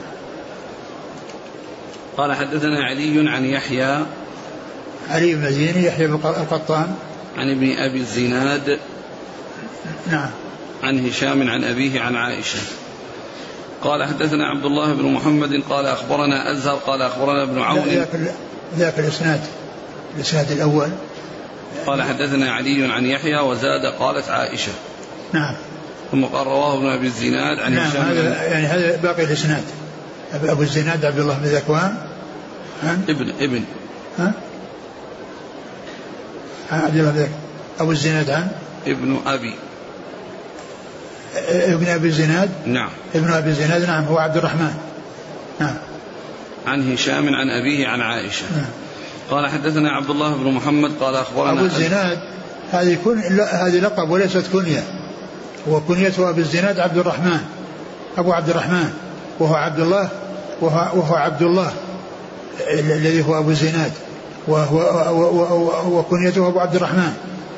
[2.17, 3.99] قال حدثنا علي عن يحيى
[5.11, 6.95] علي بن زيني يحيى القطان.
[7.37, 8.79] عن ابن أبي الزناد.
[10.11, 10.31] نعم.
[10.83, 12.59] عن هشام عن أبيه عن عائشة.
[13.83, 18.07] قال حدثنا عبد الله بن محمد قال أخبرنا أزهر قال أخبرنا ابن عون.
[18.77, 19.41] ذاك الإسناد
[20.17, 20.89] الإسناد الأول.
[21.87, 24.73] قال حدثنا علي عن يحيى وزاد قالت عائشة.
[25.33, 25.55] نعم.
[26.13, 28.03] ثم قال رواه ابن أبي الزناد عن نعم هشام.
[28.03, 29.65] هذا يعني هذا باقي الإسناد.
[30.33, 31.97] أبو الزناد عبد الله بن ذكوان؟
[33.09, 33.65] ابن ابن.
[34.19, 34.33] ها؟
[36.71, 37.29] عبد الله بن
[37.81, 38.49] أبو الزناد عن
[38.87, 39.55] ابن أبي.
[41.49, 42.91] ابن أبي الزناد؟ نعم.
[43.15, 44.75] ابن أبي الزناد نعم هو عبد الرحمن.
[45.61, 45.75] نعم.
[46.67, 48.45] عن هشام عن أبيه عن عائشة.
[48.57, 48.71] نعم.
[49.31, 52.19] قال حدثنا عبد الله بن محمد قال أخبرنا أبو الزناد
[52.73, 54.83] هذه كن هذه لقب وليست كنية.
[55.69, 57.41] وكنيته ابي الزناد عبد الرحمن.
[58.19, 58.93] أبو عبد الرحمن
[59.39, 60.09] وهو عبد الله
[60.61, 61.73] وهو, وهو عبد الله
[62.71, 63.93] الذي هو أبو الزناد
[64.47, 67.13] وهو وكنيته أبو عبد الرحمن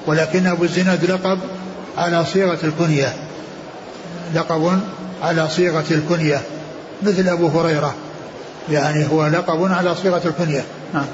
[0.07, 1.38] ولكن أبو الزناد لقب
[1.99, 3.14] على صيغة الكنية
[4.34, 4.80] لقب
[5.22, 6.40] على صيغة الكنية
[7.03, 7.95] مثل أبو هريرة
[8.70, 10.64] يعني هو لقب على صيغة الكنية.
[10.95, 11.07] نعم.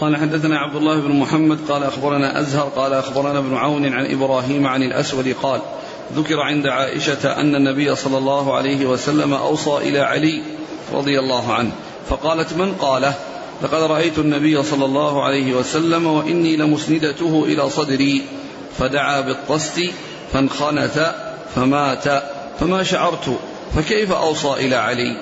[0.00, 4.66] قال حدثنا عبد الله بن محمد قال أخبرنا أزهر قال أخبرنا ابن عون عن إبراهيم
[4.66, 5.60] عن الأسود قال
[6.14, 10.42] ذكر عند عائشة أن النبي صلى الله عليه وسلم أوصى إلى علي
[10.92, 11.70] رضي الله عنه
[12.08, 13.14] فقالت من قاله؟
[13.62, 18.22] لقد رأيت النبي صلى الله عليه وسلم وإني لمسندته إلى صدري
[18.78, 19.80] فدعا بالطست
[20.32, 21.00] فانخنث
[21.54, 22.22] فمات
[22.60, 23.38] فما شعرت
[23.76, 25.20] فكيف أوصى إلى علي؟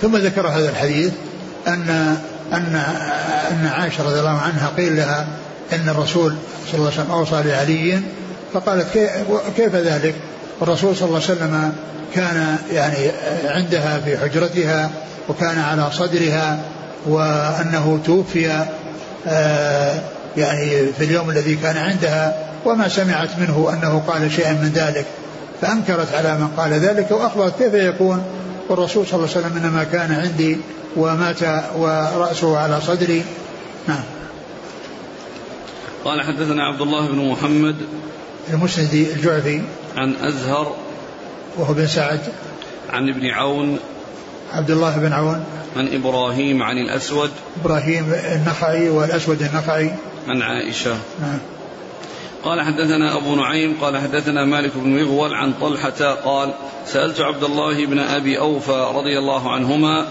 [0.00, 1.12] ثم ذكر هذا الحديث
[1.66, 2.16] أن
[2.52, 2.76] أن
[3.50, 5.28] أن عائشة رضي الله عنها قيل لها
[5.72, 6.34] أن الرسول
[6.66, 8.02] صلى الله عليه وسلم أوصى لعلي
[8.52, 8.86] فقالت
[9.56, 10.14] كيف ذلك؟
[10.62, 11.72] الرسول صلى الله عليه وسلم
[12.14, 13.10] كان يعني
[13.44, 14.90] عندها في حجرتها
[15.28, 16.60] وكان على صدرها
[17.06, 18.64] وأنه توفي
[19.26, 20.00] آه،
[20.36, 25.06] يعني في اليوم الذي كان عندها وما سمعت منه أنه قال شيئا من ذلك.
[25.60, 28.22] فأنكرت على من قال ذلك وأخبرت كيف يكون.
[28.68, 30.58] والرسول صلى الله عليه وسلم إنما كان عندي
[30.96, 31.42] ومات
[31.76, 33.24] ورأسه على صدري.
[33.88, 34.02] نعم.
[36.04, 37.76] قال حدثنا عبد الله بن محمد
[38.50, 39.62] المسندي الجعفي
[39.96, 40.76] عن أزهر
[41.58, 42.20] وهو بن سعد.
[42.90, 43.78] عن ابن عون
[44.52, 45.44] عبد الله بن عون.
[45.76, 47.30] عن إبراهيم عن الأسود.
[47.64, 49.90] إبراهيم النخعي والأسود النخعي.
[50.28, 50.96] عن عائشة.
[51.20, 51.38] نعم.
[52.44, 56.54] قال حدثنا أبو نعيم قال حدثنا مالك بن مغول عن طلحة قال
[56.86, 60.06] سألت عبد الله بن أبي أوفى رضي الله عنهما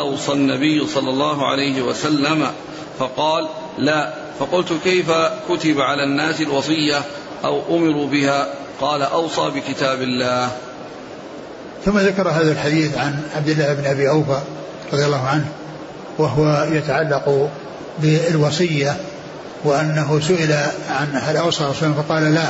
[0.00, 2.46] أوصى النبي صلى الله عليه وسلم؟
[2.98, 4.14] فقال لا.
[4.38, 5.10] فقلت كيف
[5.48, 7.02] كتب على الناس الوصية
[7.44, 8.46] أو أمروا بها
[8.80, 10.48] قال أوصى بكتاب الله.
[11.84, 14.38] ثم ذكر هذا الحديث عن عبد الله بن أبي أوفى
[14.92, 15.44] رضي الله عنه
[16.18, 17.50] وهو يتعلق
[17.98, 18.96] بالوصية
[19.64, 20.52] وأنه سئل
[20.90, 22.46] عن هل أوصى رسول الله فقال لا.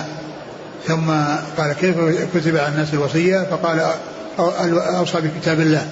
[0.87, 1.11] ثم
[1.59, 1.97] قال كيف
[2.35, 3.93] كتب على الناس الوصية؟ فقال
[4.97, 5.87] أوصى بكتاب الله.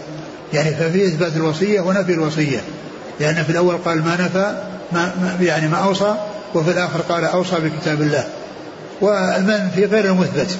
[0.52, 2.60] يعني ففي إثبات الوصية ونفي الوصية.
[3.20, 6.14] لأن في الأول قال ما نفى ما يعني ما أوصى
[6.54, 8.24] وفي الآخر قال أوصى بكتاب الله.
[9.02, 10.58] والمنفي غير المثبت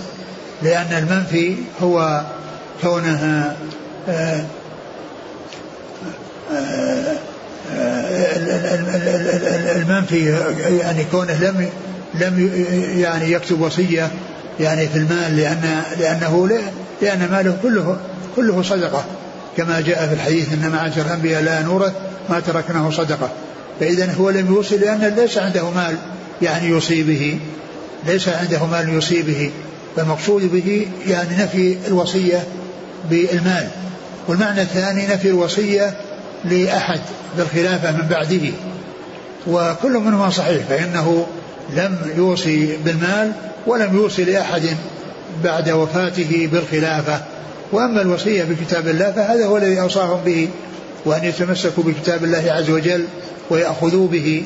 [0.63, 2.23] لأن المنفي هو
[2.83, 3.55] كونه
[9.77, 10.31] المنفي
[10.81, 11.69] يعني كونه لم
[12.15, 12.51] لم
[12.97, 14.11] يعني يكتب وصية
[14.61, 16.49] يعني في المال لأن لأنه
[17.03, 17.97] لأن ماله كله
[18.37, 19.05] كله صدقة.
[19.57, 21.93] كما جاء في الحديث ان معاشر الأنبياء لا نورث
[22.31, 23.31] ما تركناه صدقة.
[23.81, 25.97] فاذا هو لم يوصي لأن ليس عنده مال
[26.43, 27.39] يعني يوصي به.
[28.07, 29.51] ليس عنده مال يوصي به
[29.97, 32.45] فالمقصود به يعني نفي الوصية
[33.11, 33.69] بالمال.
[34.29, 35.95] والمعنى الثاني نفي الوصية
[36.45, 37.01] لأحد
[37.39, 38.51] بالخلافة من بعده.
[39.47, 41.27] وكل منهما صحيح فإنه
[41.77, 43.33] لم يوصي بالمال
[43.67, 44.63] ولم يوصي لأحد
[45.45, 47.23] بعد وفاته بالخلافة.
[47.73, 50.49] وأما الوصية بكتاب الله فهذا هو الذي أوصاهم به
[51.05, 53.05] وأن يتمسكوا بكتاب الله عز وجل
[53.51, 54.43] ويأخذوا به.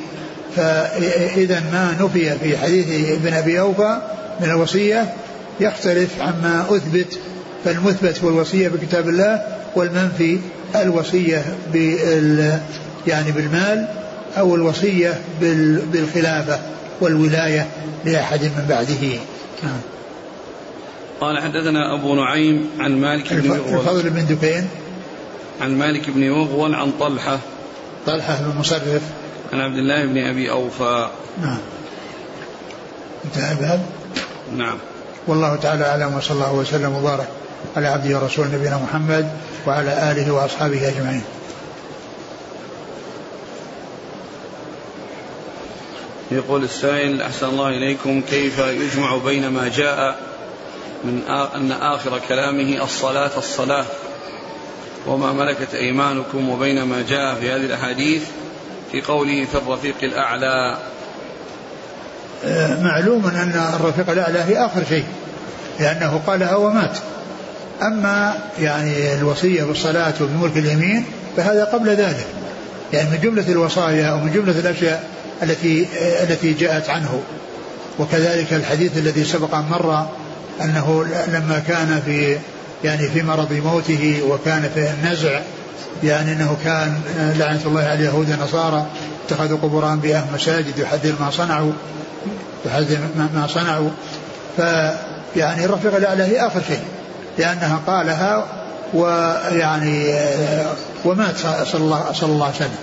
[0.57, 4.01] فإذا ما نفي في حديث ابن أبي أوفى
[4.41, 5.15] من الوصية
[5.61, 7.19] يختلف عما أثبت
[7.65, 9.43] فالمثبت هو الوصية بكتاب الله
[9.75, 10.39] والمنفي
[10.75, 12.59] الوصية بال
[13.07, 13.89] يعني بالمال
[14.39, 15.21] أو الوصية
[15.93, 16.59] بالخلافة
[17.01, 17.67] والولاية
[18.05, 19.19] لأحد من بعده.
[19.63, 19.81] نعم.
[21.21, 24.69] قال حدثنا أبو نعيم عن مالك بن مغول الفضل بن دكين.
[25.61, 27.39] عن مالك بن مغول عن طلحة.
[28.07, 29.03] طلحة بن مصرف.
[29.53, 31.09] عن عبد الله بن أبي أوفى.
[31.43, 31.59] نعم.
[33.25, 33.87] انتهى الباب؟
[34.57, 34.79] نعم.
[35.27, 37.29] والله تعالى أعلم وصلى الله وسلم وبارك
[37.77, 39.31] على عبده ورسوله نبينا محمد
[39.67, 41.23] وعلى آله وأصحابه أجمعين.
[46.31, 50.19] يقول السائل أحسن الله إليكم كيف يجمع بين ما جاء
[51.05, 51.23] من
[51.55, 53.85] أن آخر كلامه الصلاة الصلاة
[55.07, 58.23] وما ملكت أيمانكم وبين ما جاء في هذه الأحاديث؟
[58.97, 60.77] في قوله في الرفيق الأعلى.
[62.45, 65.05] آه، معلوم أن الرفيق الأعلى هي آخر شيء
[65.81, 66.99] لأنه قالها ومات
[67.83, 71.05] أما يعني الوصية بالصلاة وبملك اليمين
[71.37, 72.27] فهذا قبل ذلك
[72.93, 75.05] يعني من جملة الوصايا أو من جملة الأشياء
[75.43, 75.87] التي
[76.23, 77.23] التي جاءت عنه.
[77.99, 80.07] وكذلك الحديث الذي سبق أن مر
[80.63, 82.39] أنه لما كان في
[82.85, 85.41] يعني في مرض موته وكان في النزع
[86.05, 87.01] يعني أنه كان
[87.39, 88.87] لعنة الله على اليهود والنصارى
[89.27, 91.73] اتخذوا قبور أنبياء مساجد يحذر ما صنعوا
[92.67, 93.91] يحذر ما صنعوا.
[94.57, 96.83] فيعني الرفيق الأعلى هي آخر شيء
[97.39, 98.47] لأنها قالها
[98.95, 100.15] ويعني
[101.05, 102.79] ومات صلى الله, صلى الله عليه وسلم.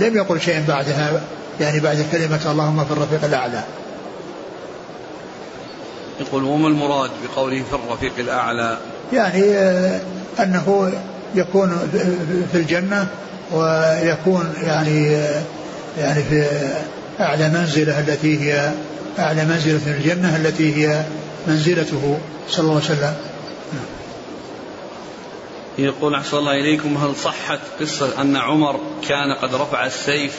[0.00, 1.20] لم يقل شيئا بعدها
[1.60, 3.62] يعني بعد كلمة اللهم في الرفيق الأعلى.
[6.20, 8.78] يقول وما المراد بقوله في الرفيق الأعلى؟
[9.12, 9.42] يعني
[10.40, 10.92] أنه
[11.36, 11.88] يكون
[12.52, 13.08] في الجنة
[13.52, 15.12] ويكون يعني
[15.98, 16.46] يعني في
[17.20, 18.72] أعلى منزلة التي هي
[19.18, 21.04] أعلى منزلة في الجنة التي هي
[21.46, 22.18] منزلته
[22.48, 23.14] صلى الله عليه وسلم.
[25.78, 30.38] يقول أحسن الله إليكم هل صحت قصة أن عمر كان قد رفع السيف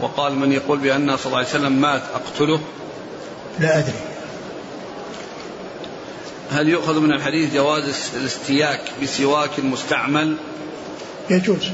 [0.00, 2.60] وقال من يقول بأن صلى الله عليه وسلم مات أقتله؟
[3.60, 3.92] لا أدري.
[6.50, 7.84] هل يؤخذ من الحديث جواز
[8.20, 10.36] الاستياك بسواك مستعمل
[11.30, 11.70] يجوز.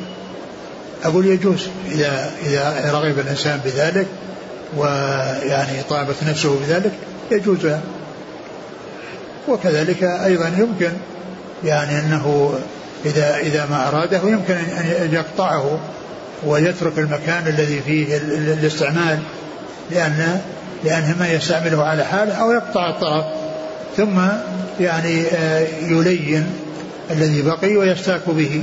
[1.05, 4.07] أقول يجوز إذا إذا رغب الإنسان بذلك
[4.77, 6.93] ويعني طابت نفسه بذلك
[7.31, 7.67] يجوز.
[9.49, 10.93] وكذلك أيضا يمكن
[11.65, 12.55] يعني أنه
[13.05, 15.79] إذا إذا ما أراده يمكن أن يقطعه
[16.47, 19.19] ويترك المكان الذي فيه الاستعمال
[19.91, 20.41] لأن
[20.85, 23.25] لأن ما يستعمله على حاله أو يقطع الطرف
[23.97, 24.21] ثم
[24.81, 26.47] يعني آه، يلين
[27.11, 28.63] الذي بقي ويستاك به.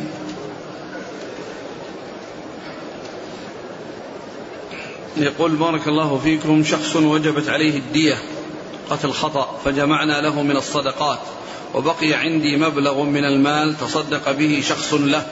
[5.18, 8.18] يقول بارك الله فيكم شخص وجبت عليه الدية
[8.90, 11.20] قتل خطأ فجمعنا له من الصدقات
[11.74, 15.26] وبقي عندي مبلغ من المال تصدق به شخص له.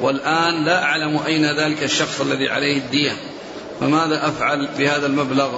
[0.00, 3.12] والآن لا أعلم أين ذلك الشخص الذي عليه الدية.
[3.80, 5.48] فماذا أفعل بهذا المبلغ؟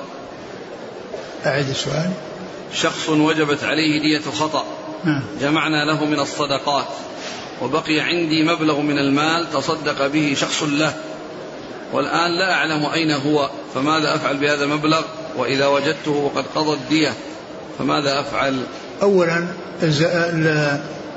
[1.47, 2.11] أعيد السؤال.
[2.73, 4.65] شخص وجبت عليه دية خطأ
[5.05, 5.23] نعم.
[5.41, 6.87] جمعنا له من الصدقات.
[7.63, 10.95] وبقي عندي مبلغ من المال تصدق به شخص له.
[11.93, 15.03] والآن لا أعلم أين هو فماذا أفعل بهذا المبلغ
[15.37, 17.13] وإذا وجدته وقد قضى الدية
[17.79, 18.63] فماذا أفعل؟
[19.03, 19.47] أولا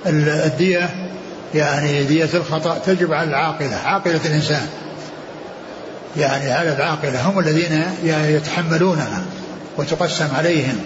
[0.05, 0.89] الدية
[1.55, 4.67] يعني دية الخطأ تجب على العاقلة عاقلة الإنسان.
[6.17, 9.25] يعني على العاقلة هم الذين يتحملونها
[9.77, 10.79] وتقسم عليهم.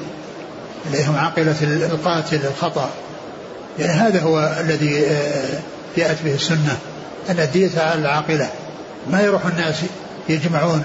[0.87, 2.89] اللي هم عاقلة القاتل الخطأ.
[3.79, 5.59] يعني هذا هو الذي آه،
[5.97, 6.77] جاءت به السنة
[7.29, 8.49] أن الدية على العاقلة.
[9.11, 9.75] ما يروح الناس
[10.29, 10.83] يجمعون.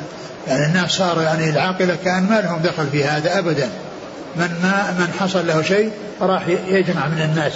[0.49, 3.69] يعني الناس صار يعني العاقلة كأن ما لهم دخل في هذا أبدا.
[4.37, 5.91] من ما من حصل له شيء
[6.21, 7.53] راح يجمع من الناس.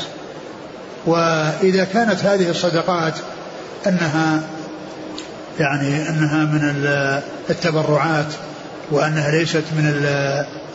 [1.06, 3.14] وإذا كانت هذه الصدقات
[3.86, 4.40] أنها
[5.60, 6.86] يعني أنها من
[7.50, 8.26] التبرعات
[8.90, 10.06] وأنها ليست من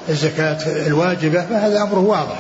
[0.10, 0.58] الزكاة
[0.88, 2.40] الواجبة فهذا أمر واضح.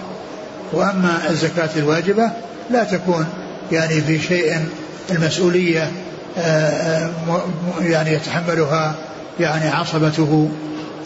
[0.73, 2.29] وأما الزكاة الواجبة
[2.71, 3.25] لا تكون
[3.71, 4.65] يعني في شيء
[5.11, 5.91] المسؤولية
[6.37, 7.41] آه، آه،
[7.81, 8.95] يعني يتحملها
[9.39, 10.49] يعني عصبته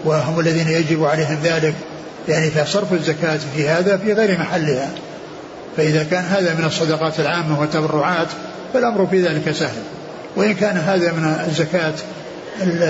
[0.06, 1.74] وهم الذين يجب عليهم ذلك.
[2.30, 4.90] يعني فصرف الزكاة في هذا في غير محلها.
[5.78, 8.28] فإذا كان هذا من الصدقات العامة والتبرعات
[8.74, 9.82] فالأمر في ذلك سهل.
[10.36, 11.94] وإن كان هذا من الزكاة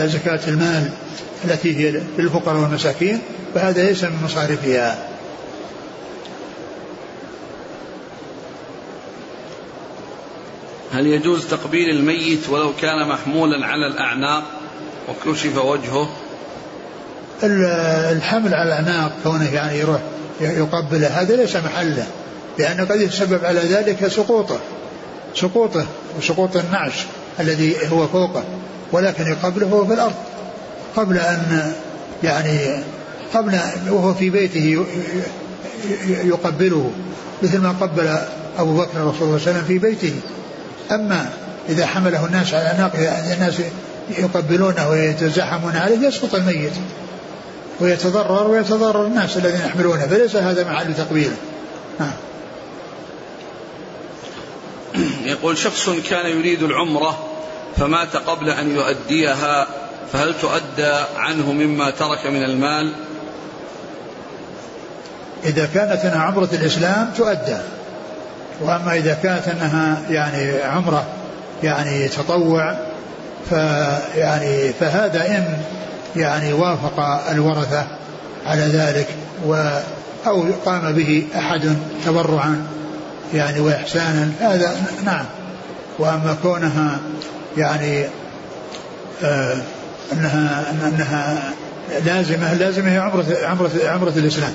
[0.05, 0.89] زكاة المال
[1.45, 3.19] التي هي للفقراء والمساكين
[3.55, 5.15] فهذا ليس من مصارفها.
[10.91, 14.43] هل يجوز تقبيل الميت ولو كان محمولا على الأعناق
[15.09, 16.09] وكشف وجهه؟
[18.11, 20.01] الحمل على الأعناق كونه يعني يروح
[20.41, 22.07] يقبله هذا ليس محله
[22.59, 24.59] لأنه قد يتسبب على ذلك سقوطه
[25.35, 25.85] سقوطه
[26.17, 27.05] وسقوط النعش
[27.39, 28.43] الذي هو فوقه
[28.91, 30.13] ولكن يقبله في الأرض.
[30.95, 31.73] قبل أن
[32.23, 32.83] يعني
[33.33, 34.85] قبل وهو في بيته
[36.07, 36.91] يقبله
[37.43, 38.17] مثل ما قبل
[38.57, 40.13] أبو بكر رسول الله صلى الله عليه وسلم في بيته.
[40.91, 41.29] أما
[41.69, 42.95] إذا حمله الناس على أعناق
[43.33, 43.53] الناس
[44.17, 46.73] يقبلونه ويتزاحمون عليه يسقط الميت
[47.79, 50.07] ويتضرر ويتضرر الناس الذين يحملونه.
[50.07, 51.35] فليس هذا محل تقبيله
[51.99, 52.11] نعم.
[55.25, 57.27] يقول شخص كان يريد العمرة
[57.77, 59.67] فمات قبل أن يؤديها
[60.13, 62.93] فهل تؤدى عنه مما ترك من المال؟
[65.45, 67.57] إذا كانت أنها عمرة الإسلام تؤدى.
[68.61, 71.05] وأما إذا كانت أنها يعني عمرة
[71.63, 72.77] يعني تطوع
[73.49, 75.57] فيعني فهذا إن
[76.15, 76.99] يعني وافق
[77.31, 77.87] الورثة
[78.45, 79.07] على ذلك
[79.45, 79.79] و
[80.27, 82.67] أو قام به أحد تبرعا
[83.33, 84.75] يعني وإحسانا هذا
[85.05, 85.25] نعم.
[85.99, 86.99] وأما كونها
[87.57, 88.05] يعني
[89.23, 89.57] آه
[90.13, 91.53] أنها أنها
[92.05, 94.53] لازمة لازمة هي عمرة عمرة عمرة الإسلام.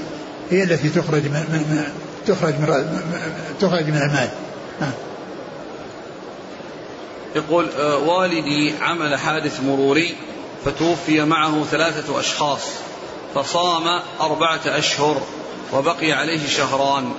[0.50, 1.84] هي التي تخرج من, من
[2.26, 2.98] تخرج من
[3.60, 4.28] تخرج من المال.
[4.80, 4.92] نعم
[7.36, 10.14] يقول آه، والدي عمل حادث مروري
[10.64, 12.60] فتوفي معه ثلاثة أشخاص
[13.34, 15.22] فصام أربعة أشهر
[15.72, 17.12] وبقي عليه شهران.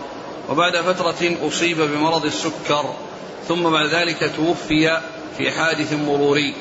[0.49, 2.93] وبعد فترة أصيب بمرض السكر
[3.47, 5.01] ثم بعد ذلك توفي
[5.37, 6.53] في حادث مروري.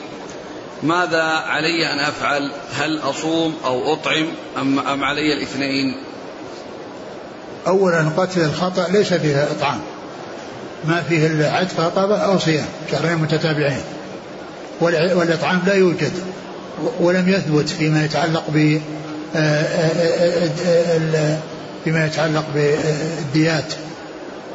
[0.82, 4.26] ماذا علي أن أفعل؟ هل أصوم أو أطعم؟
[4.58, 5.96] أم, أم علي الاثنين؟
[7.66, 9.80] أولا قتل الخطأ ليس فيه إطعام.
[10.84, 13.82] ما فيه إلا عتق رقبة أو صيام شهرين متتابعين.
[14.80, 16.12] والإطعام لا يوجد
[17.00, 18.80] ولم يثبت فيما يتعلق ب
[19.36, 20.50] آه، آه،
[21.14, 21.38] آه،
[21.84, 23.74] فيما يتعلق بالديات.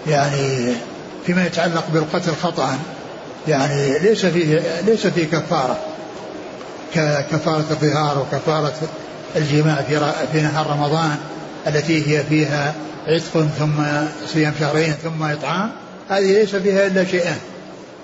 [0.07, 0.73] يعني
[1.26, 2.78] فيما يتعلق بالقتل خطأ.
[3.47, 5.95] يعني ليس فيه ليس فيه كفارة.
[6.94, 8.74] ككفارة الظهار وكفارة
[9.36, 11.18] الجماع في في نهار رمضان
[11.68, 12.74] التي هي فيها
[13.08, 13.84] عتق ثم
[14.34, 15.72] صيام شهرين ثم إطعام
[16.10, 17.38] هذه ليس فيها إلا شيئان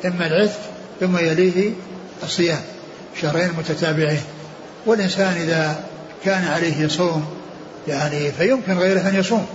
[0.05, 0.59] إما العتق
[0.99, 1.71] ثم يليه
[2.23, 2.59] الصيام
[3.21, 4.21] شهرين متتابعين.
[4.85, 5.83] والإنسان إذا
[6.25, 7.25] كان عليه صوم
[7.87, 9.45] يعني فيمكن غيره أن يصوم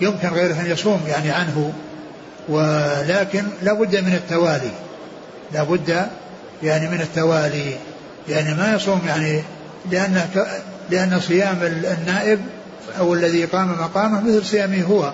[0.00, 1.72] يمكن غيره أن يصوم يعني عنه
[2.48, 4.70] ولكن لا بد من التوالي
[5.52, 6.06] لا بد
[6.62, 7.74] يعني من التوالي
[8.28, 9.42] يعني ما يصوم يعني
[9.90, 10.26] لأن
[10.90, 12.40] لأن صيام النائب
[12.98, 15.12] أو الذي قام مقامه مثل صيامه هو.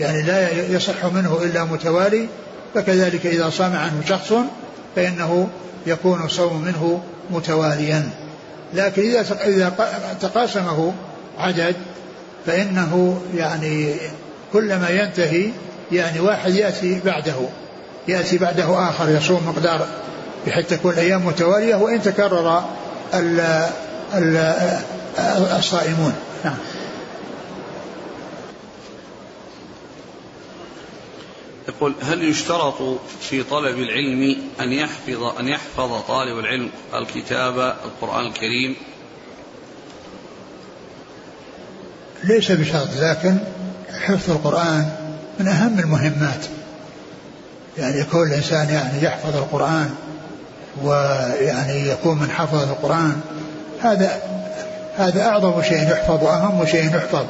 [0.00, 2.26] يعني لا يصح منه إلا متوالي.
[2.74, 4.32] فكذلك إذا صام عنه شخص
[4.96, 5.48] فإنه
[5.86, 8.10] يكون الصوم منه متواليا.
[8.74, 9.72] لكن إذا إذا
[10.20, 10.92] تقاسمه
[11.38, 11.76] عدد
[12.46, 13.94] فإنه يعني
[14.52, 15.50] كلما ينتهي
[15.92, 17.36] يعني واحد يأتي بعده.
[18.08, 19.86] يأتي بعده آخر يصوم مقدار
[20.46, 22.64] بحيث تكون الأيام متوالية وإن تكرر
[23.14, 23.40] ال
[24.14, 24.36] ال
[25.58, 26.14] الصائمون.
[26.44, 26.56] نعم.
[31.68, 38.76] يقول هل يشترط في طلب العلم أن يحفظ أن يحفظ طالب العلم الكتاب القرآن الكريم؟
[42.24, 43.38] ليس بشرط لكن
[44.00, 44.90] حفظ القرآن
[45.40, 46.46] من أهم المهمات.
[47.78, 49.90] يعني يكون الإنسان يعني يحفظ القرآن
[50.84, 53.20] ويعني يكون من حفظ القرآن
[53.82, 54.10] هذا
[54.96, 57.24] هذا أعظم شيء يحفظ وأهم شيء يحفظ.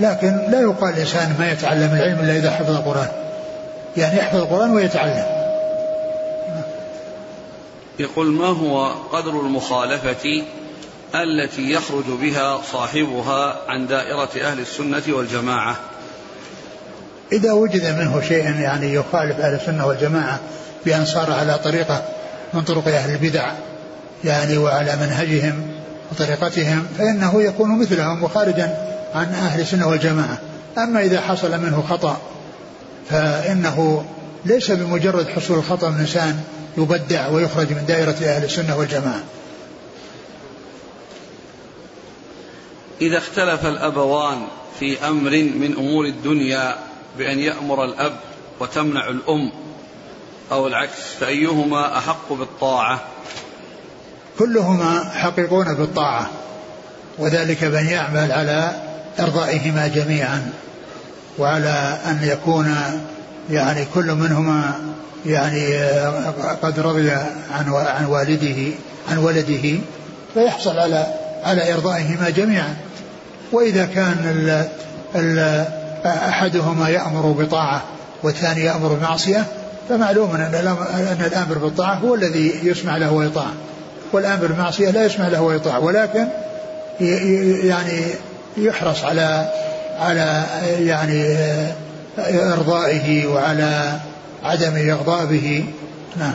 [0.00, 3.08] لكن لا يقال الإنسان ما يتعلم العلم إلا إذا حفظ القرآن.
[3.96, 5.24] يعني يحفظ القرآن ويتعلم.
[7.98, 10.42] يقول ما هو قدر المخالفة
[11.14, 15.76] التي يخرج بها صاحبها عن دائرة أهل السنة والجماعة؟
[17.32, 20.40] إذا وجد منه شيء يعني يخالف أهل السنة والجماعة
[20.86, 22.02] بأن صار على طريقة
[22.54, 23.52] من طرق أهل البدع
[24.24, 25.66] يعني وعلى منهجهم
[26.12, 28.76] وطريقتهم فإنه يكون مثلهم وخارجا
[29.14, 30.38] عن أهل السنة والجماعة.
[30.78, 32.20] أما إذا حصل منه خطأ
[33.10, 34.04] فإنه
[34.44, 36.40] ليس بمجرد حصول الخطأ من إنسان
[36.78, 39.22] يبدع ويخرج من دائرة أهل السنة والجماعة.
[43.00, 44.38] إذا اختلف الأبوان
[44.80, 46.76] في أمر من أمور الدنيا
[47.18, 48.16] بأن يأمر الأب
[48.60, 49.52] وتمنع الأم
[50.52, 53.00] أو العكس فأيهما أحق بالطاعة؟
[54.38, 56.30] كلهما حقيقون بالطاعة
[57.18, 58.72] وذلك بأن يعمل على
[59.20, 60.50] إرضائهما جميعا
[61.38, 62.74] وعلى أن يكون
[63.50, 64.74] يعني كل منهما
[65.26, 65.76] يعني
[66.62, 67.10] قد رضي
[67.50, 68.74] عن عن والده
[69.10, 69.78] عن ولده
[70.34, 71.06] فيحصل على
[71.44, 72.76] على إرضائهما جميعا.
[73.52, 74.68] وإذا كان ال
[75.20, 75.66] ال
[76.06, 77.82] أحدهما يأمر بطاعة
[78.22, 79.46] والثاني يأمر بمعصية
[79.88, 83.46] فمعلوم أن الآمر بالطاعة هو الذي يسمع له ويطاع.
[84.12, 86.26] والآمر بالمعصية لا يسمع له ويطاع ولكن
[87.64, 88.04] يعني
[88.56, 89.52] يحرص على
[89.98, 90.44] على
[90.78, 91.36] يعني
[92.52, 93.98] إرضائه وعلى
[94.42, 95.64] عدم إغضابه
[96.16, 96.32] نعم.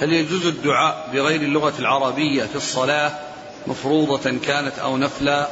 [0.00, 3.12] هل يجوز الدعاء بغير اللغة العربية في الصلاة
[3.66, 5.48] مفروضة كانت أو نفلا؟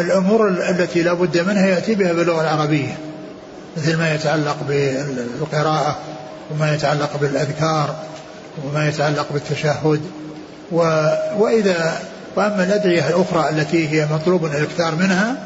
[0.00, 2.96] الأمور التي لا بد منها يأتي بها باللغة العربية
[3.76, 5.96] مثل ما يتعلق بالقراءة
[6.50, 7.96] وما يتعلق بالأذكار
[8.64, 10.00] وما يتعلق بالتشهد.
[10.72, 10.78] و
[11.38, 11.98] وإذا
[12.36, 15.36] وأما الأدعية الأخرى التي هي مطلوب الإكثار منها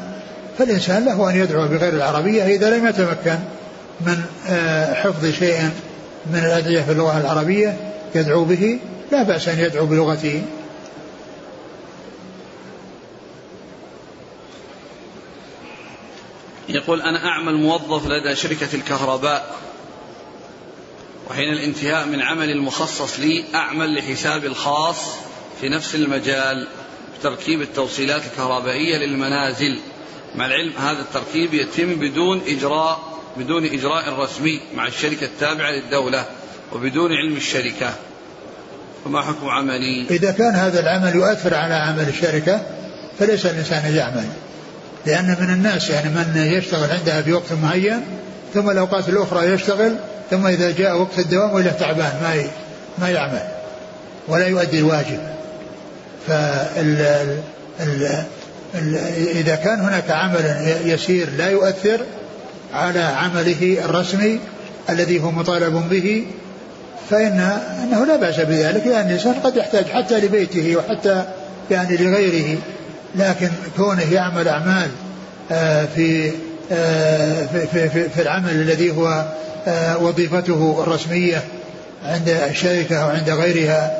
[0.57, 3.39] فالإنسان له أن يدعو بغير العربية إذا لم يتمكن
[4.01, 5.59] من آه، حفظ شيء
[6.33, 7.77] من الأدعية في اللغة العربية
[8.15, 8.79] يدعو به.
[9.11, 10.41] لا بأس أن يدعو بلغته.
[16.69, 19.55] يقول أنا أعمل موظف لدى شركة الكهرباء
[21.29, 24.97] وحين الانتهاء من عمل المخصص لي أعمل لحسابي الخاص
[25.61, 26.67] في نفس المجال
[27.23, 29.79] تركيب التوصيلات الكهربائية للمنازل.
[30.35, 32.99] مع العلم هذا التركيب يتم بدون إجراء
[33.37, 36.25] بدون إجراء رسمي مع الشركة التابعة للدولة
[36.73, 37.93] وبدون علم الشركة.
[39.05, 42.61] فما حكم عملي؟ إذا كان هذا العمل يؤثر على عمل الشركة
[43.19, 44.25] فليس الإنسان يعمل.
[45.05, 48.01] لأن من الناس يعني من يشتغل عندها في وقت معين
[48.53, 49.95] ثم الأوقات الأخرى يشتغل
[50.31, 52.43] ثم إذا جاء وقت الدوام وإلى تعبان ما
[52.97, 53.41] ما يعمل
[54.27, 55.19] ولا يؤدي الواجب.
[56.27, 57.01] فال
[57.79, 58.23] ال
[58.75, 58.95] ال
[59.35, 61.99] إذا كان هناك عمل يسير لا يؤثر
[62.73, 64.39] على عمله الرسمي
[64.89, 66.25] الذي هو مطالب به
[67.09, 67.39] فإن
[67.83, 71.25] أنه لا بأس بذلك لأن الإنسان قد يحتاج حتى لبيته وحتى
[71.71, 72.57] يعني لغيره.
[73.15, 74.89] لكن كونه يعمل أعمال
[75.51, 76.31] آه، في
[76.71, 79.25] آه، في, في, في العمل الذي هو
[79.67, 81.43] آه، وظيفته الرسمية
[82.05, 83.97] عند الشركة أو عند غيرها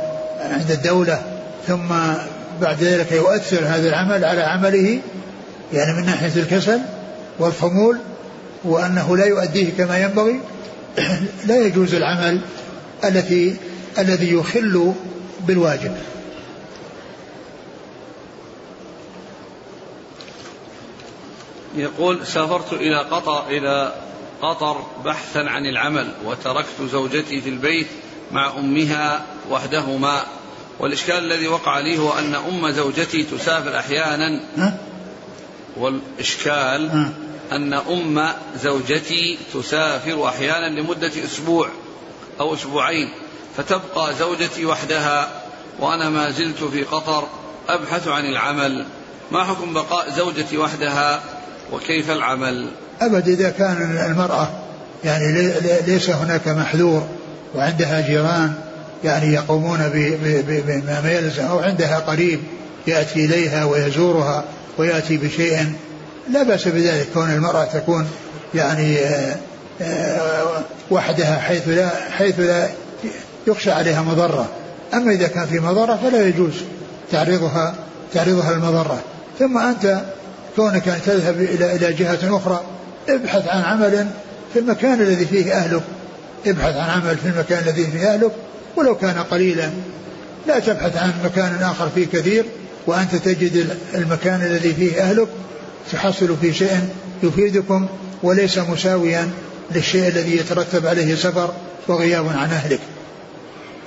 [0.51, 1.22] عند الدولة
[1.68, 1.88] ثم
[2.62, 4.99] بعد ذلك يؤثر هذا العمل على عمله
[5.74, 6.80] يعني من ناحية الكسل
[7.39, 7.97] والخمول
[8.64, 10.39] وأنه لا يؤديه كما ينبغي
[11.47, 12.41] لا يجوز العمل
[13.03, 13.55] التي
[13.99, 14.93] الذي يخل
[15.47, 15.91] بالواجب.
[21.76, 23.93] يقول سافرت إلى قطر إلى
[24.41, 27.88] قطر بحثا عن العمل وتركت زوجتي في البيت
[28.32, 30.22] مع أمها وحدهما.
[30.80, 34.41] والإشكال الذي وقع لي هو أن أم زوجتي تسافر أحيانا.
[35.78, 37.11] والإشكال
[37.51, 41.69] أن أم زوجتي تسافر أحيانا لمدة أسبوع
[42.39, 43.09] أو أسبوعين
[43.57, 45.41] فتبقى زوجتي وحدها
[45.80, 47.28] وأنا ما زلت في قطر
[47.69, 48.86] أبحث عن العمل.
[49.32, 51.41] ما حكم بقاء زوجتي وحدها؟
[51.72, 52.69] وكيف العمل؟
[53.01, 54.49] أبد إذا كان المرأة
[55.03, 55.51] يعني
[55.88, 57.07] ليس هناك محذور
[57.55, 58.53] وعندها جيران
[59.03, 59.80] يعني يقومون
[60.47, 62.39] بما يلزم أو عندها قريب
[62.88, 64.43] يأتي إليها ويزورها
[64.78, 65.74] ويأتي بشيء
[66.30, 67.07] لا بأس بذلك.
[67.13, 68.07] كون المرأة تكون
[68.55, 69.36] يعني آه،
[69.82, 70.61] آه،
[70.91, 72.69] وحدها حيث لا حيث لا
[73.47, 74.49] يخشى عليها مضرة.
[74.93, 76.53] أما إذا كان في مضرة فلا يجوز
[77.11, 77.76] تعريضها
[78.13, 78.99] تعريضها المضرة.
[79.39, 80.01] ثم أنت
[80.56, 82.62] كونك أن تذهب إلى إلى جهة أخرى
[83.10, 84.08] ابحث عن عمل
[84.54, 85.82] في المكان الذي فيه أهلك.
[86.47, 88.32] ابحث عن عمل في المكان الذي فيه أهلك.
[88.76, 89.70] ولو كان قليلا
[90.47, 92.45] لا تبحث عن مكان آخر فيه كثير
[92.88, 95.28] وأنت تجد المكان الذي فيه أهلك
[95.91, 96.89] تحصل في شيء
[97.24, 97.88] يفيدكم
[98.24, 99.30] وليس مساويا
[99.72, 101.54] للشيء الذي يترتب عليه سفر
[101.88, 102.80] وغياب عن أهلك.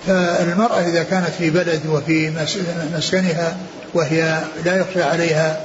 [0.07, 2.33] فالمرأة إذا كانت في بلد وفي
[2.97, 3.57] مسكنها
[3.95, 5.61] وهي لا يخشى عليها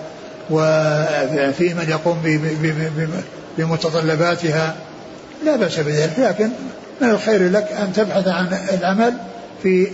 [0.49, 2.21] وفي من يقوم
[3.57, 4.75] بمتطلباتها.
[5.45, 6.49] لا بأس بذلك لكن
[7.01, 8.47] من الخير لك أن تبحث عن
[8.79, 9.13] العمل
[9.63, 9.87] في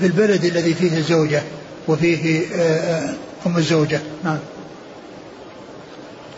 [0.00, 1.42] في البلد الذي فيه الزوجة
[1.88, 3.14] وفيه آه، آه،
[3.46, 4.00] أم الزوجة.
[4.24, 4.38] نعم.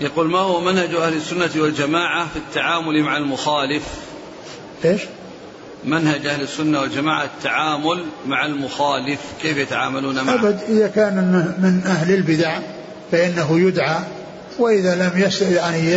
[0.01, 3.83] يقول ما هو منهج أهل السنة والجماعة في التعامل مع المخالف؟
[4.85, 5.01] إيش؟
[5.85, 11.15] منهج أهل السنة والجماعة التعامل مع المخالف كيف يتعاملون معه؟ أبد إذا كان
[11.59, 12.59] من أهل البدع
[13.13, 13.99] فإنه يدعى
[14.59, 15.93] وإذا لم يعني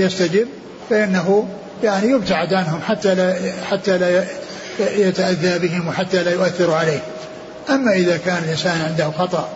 [0.00, 0.48] يستجب
[0.90, 1.48] فإنه
[1.84, 4.24] يعني يبتعد عنهم حتى لا حتى لا
[4.80, 7.02] يتأذى بهم وحتى لا يؤثر عليه.
[7.70, 9.48] أما إذا كان الإنسان عنده خطأ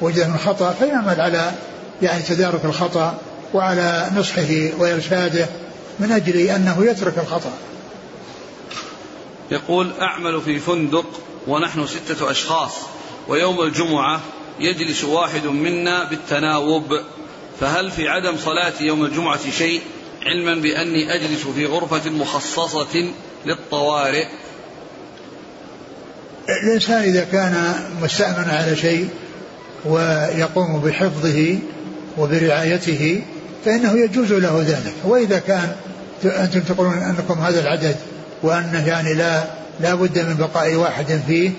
[0.00, 1.52] وجد من خطأ فيعمل على
[2.02, 3.18] يعني تدارك الخطأ
[3.54, 5.46] وعلى نصحه وإرشاده
[5.98, 7.52] من أجل أنه يترك الخطأ.
[9.50, 11.06] يقول أعمل في فندق
[11.46, 12.72] ونحن ستة أشخاص
[13.28, 14.20] ويوم الجمعة
[14.60, 17.00] يجلس واحد منا بالتناوب
[17.60, 19.80] فهل في عدم صلاتي يوم الجمعة شيء؟
[20.26, 23.12] علما بأني أجلس في غرفة مخصصة
[23.46, 24.26] للطوارئ.
[26.48, 29.08] الإنسان إذا كان مستأمن على شيء
[29.84, 31.58] ويقوم بحفظه
[32.18, 33.22] وبرعايته
[33.64, 34.94] فإنه يجوز له ذلك.
[35.04, 35.76] وإذا كان
[36.24, 37.96] أنتم تقولون أنكم هذا العدد
[38.42, 39.44] وأنه يعني لا
[39.80, 41.50] لا بد من بقاء واحد فيه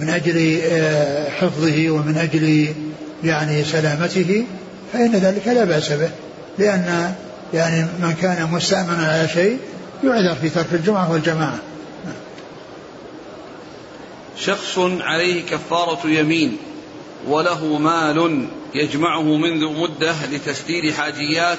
[0.00, 2.74] من أجل آه، حفظه ومن أجل
[3.24, 4.44] يعني سلامته
[4.92, 6.10] فإن ذلك لا بأس به.
[6.58, 7.14] لأن
[7.54, 9.58] يعني من كان مستأمنا على شيء
[10.04, 11.58] يعذر في ترك الجمعة والجماعة.
[14.38, 16.56] شخص عليه كفارة يمين
[17.28, 21.58] وله مال يجمعه منذ مدة لتسديد حاجيات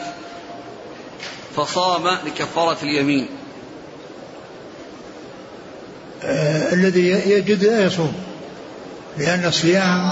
[1.55, 3.27] فصام لكفارة اليمين.
[6.73, 8.13] الذي يجد لا يصوم
[9.17, 10.11] لأن الصيام